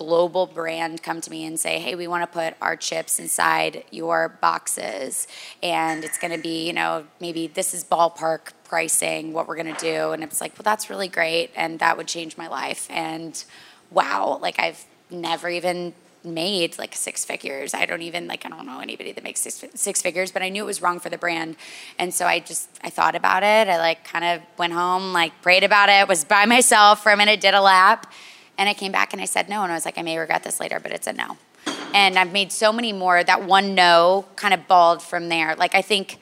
[0.00, 3.84] global brand come to me and say, hey, we want to put our chips inside
[3.90, 5.28] your boxes.
[5.62, 9.74] And it's going to be, you know, maybe this is ballpark pricing, what we're going
[9.74, 10.12] to do.
[10.12, 11.50] And it's like, well, that's really great.
[11.54, 12.86] And that would change my life.
[12.88, 13.44] And
[13.90, 15.92] wow, like I've never even
[16.24, 17.74] made like six figures.
[17.74, 20.48] I don't even like I don't know anybody that makes six, six figures, but I
[20.48, 21.56] knew it was wrong for the brand,
[21.98, 23.68] and so I just I thought about it.
[23.68, 27.16] I like kind of went home, like prayed about it, was by myself for a
[27.16, 28.12] minute, did a lap,
[28.60, 30.44] and I came back and I said no, and I was like I may regret
[30.44, 31.38] this later, but it's a no.
[31.94, 33.24] And I've made so many more.
[33.24, 35.56] That one no kind of balled from there.
[35.56, 36.18] Like I think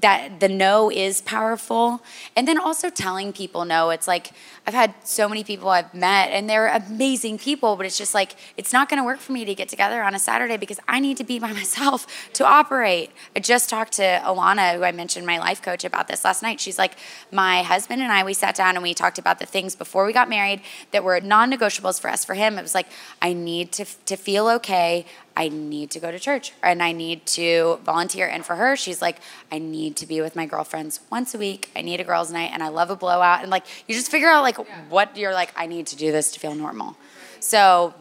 [0.00, 2.02] that the no is powerful.
[2.36, 3.90] And then also telling people no.
[3.90, 4.30] It's like
[4.66, 8.34] I've had so many people I've met and they're amazing people, but it's just like
[8.56, 11.00] it's not going to work for me to get together on a Saturday because I
[11.00, 13.10] need to be by myself to operate.
[13.34, 16.60] I just talked to Alana, who I mentioned my life coach about this last night.
[16.60, 16.92] She's like,
[17.32, 20.12] "My husband and I we sat down and we talked about the things before we
[20.12, 22.24] got married that were non-negotiables for us.
[22.24, 22.88] For him, it was like
[23.22, 25.06] I need to to feel okay.
[25.38, 28.26] I need to go to church and I need to volunteer.
[28.26, 29.20] And for her, she's like,
[29.52, 31.70] I need to be with my girlfriends once a week.
[31.76, 33.42] I need a girls' night and I love a blowout.
[33.42, 34.56] And like, you just figure out like
[34.90, 36.96] what you're like, I need to do this to feel normal.
[37.38, 37.94] So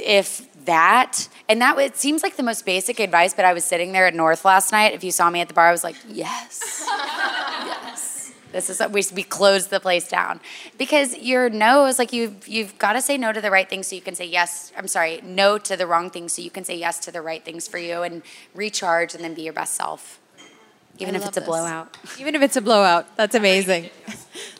[0.00, 3.92] if that, and that it seems like the most basic advice, but I was sitting
[3.92, 4.94] there at North last night.
[4.94, 8.13] If you saw me at the bar, I was like, yes, yes.
[8.54, 10.38] This is we we close the place down
[10.78, 13.88] because your no is like you've you've got to say no to the right things
[13.88, 14.70] so you can say yes.
[14.78, 17.44] I'm sorry, no to the wrong things so you can say yes to the right
[17.44, 18.22] things for you and
[18.54, 20.20] recharge and then be your best self.
[21.00, 21.48] Even I if it's a this.
[21.48, 21.96] blowout.
[22.20, 23.16] Even if it's a blowout.
[23.16, 23.90] That's amazing.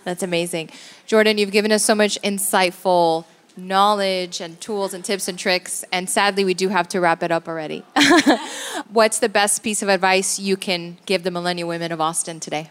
[0.02, 0.70] That's amazing.
[1.06, 3.26] Jordan, you've given us so much insightful
[3.56, 5.84] knowledge and tools and tips and tricks.
[5.92, 7.84] And sadly, we do have to wrap it up already.
[8.88, 12.70] What's the best piece of advice you can give the millennial women of Austin today?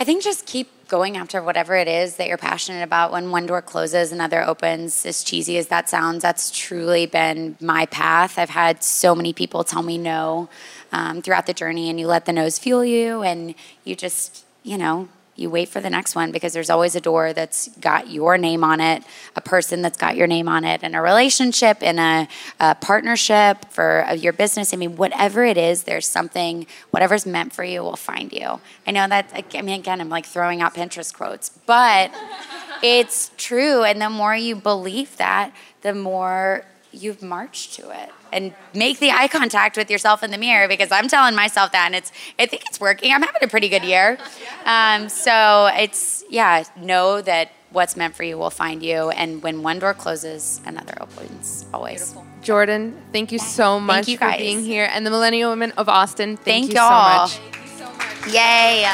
[0.00, 3.12] I think just keep going after whatever it is that you're passionate about.
[3.12, 5.06] When one door closes, another opens.
[5.06, 8.38] As cheesy as that sounds, that's truly been my path.
[8.38, 10.48] I've had so many people tell me no
[10.92, 14.76] um, throughout the journey, and you let the no's fuel you, and you just, you
[14.76, 18.38] know, you wait for the next one because there's always a door that's got your
[18.38, 19.02] name on it,
[19.34, 22.28] a person that's got your name on it, and a relationship, and a,
[22.60, 24.72] a partnership for uh, your business.
[24.72, 28.60] I mean, whatever it is, there's something, whatever's meant for you will find you.
[28.86, 32.12] I know that, I mean, again, I'm like throwing out Pinterest quotes, but
[32.82, 33.82] it's true.
[33.82, 39.10] And the more you believe that, the more you've marched to it and make the
[39.10, 42.46] eye contact with yourself in the mirror because I'm telling myself that and it's I
[42.46, 43.12] think it's working.
[43.12, 44.18] I'm having a pretty good year.
[44.64, 49.62] Um, so it's yeah, know that what's meant for you will find you and when
[49.62, 52.12] one door closes, another opens always.
[52.12, 52.26] Beautiful.
[52.42, 56.36] Jordan, thank you so much you for being here and the Millennial Women of Austin.
[56.36, 57.26] Thank, Thank you y'all.
[57.26, 57.52] so much.
[57.52, 58.34] Thank you so much.
[58.34, 58.86] Yay.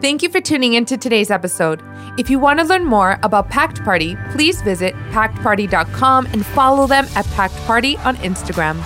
[0.00, 1.80] Thank you for tuning in to today's episode.
[2.18, 7.06] If you want to learn more about Packed Party, please visit packedparty.com and follow them
[7.16, 8.82] at Packed Party on Instagram.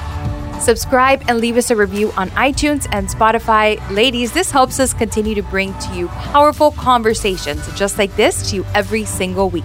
[0.60, 3.80] Subscribe and leave us a review on iTunes and Spotify.
[3.90, 8.56] Ladies, this helps us continue to bring to you powerful conversations just like this to
[8.56, 9.64] you every single week.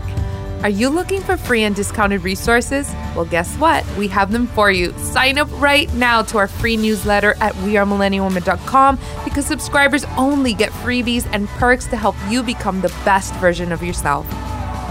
[0.64, 2.88] Are you looking for free and discounted resources?
[3.16, 3.84] Well, guess what?
[3.97, 4.93] We have them for you.
[4.99, 11.28] Sign up right now to our free newsletter at wearemillennialwomen.com because subscribers only get freebies
[11.34, 14.28] and perks to help you become the best version of yourself.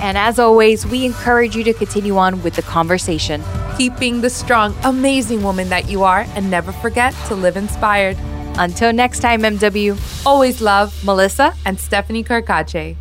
[0.03, 3.43] And as always, we encourage you to continue on with the conversation.
[3.79, 8.16] Keeping the strong, amazing woman that you are, and never forget to live inspired.
[8.57, 12.97] Until next time, MW, Always love Melissa, and Stephanie Carcache.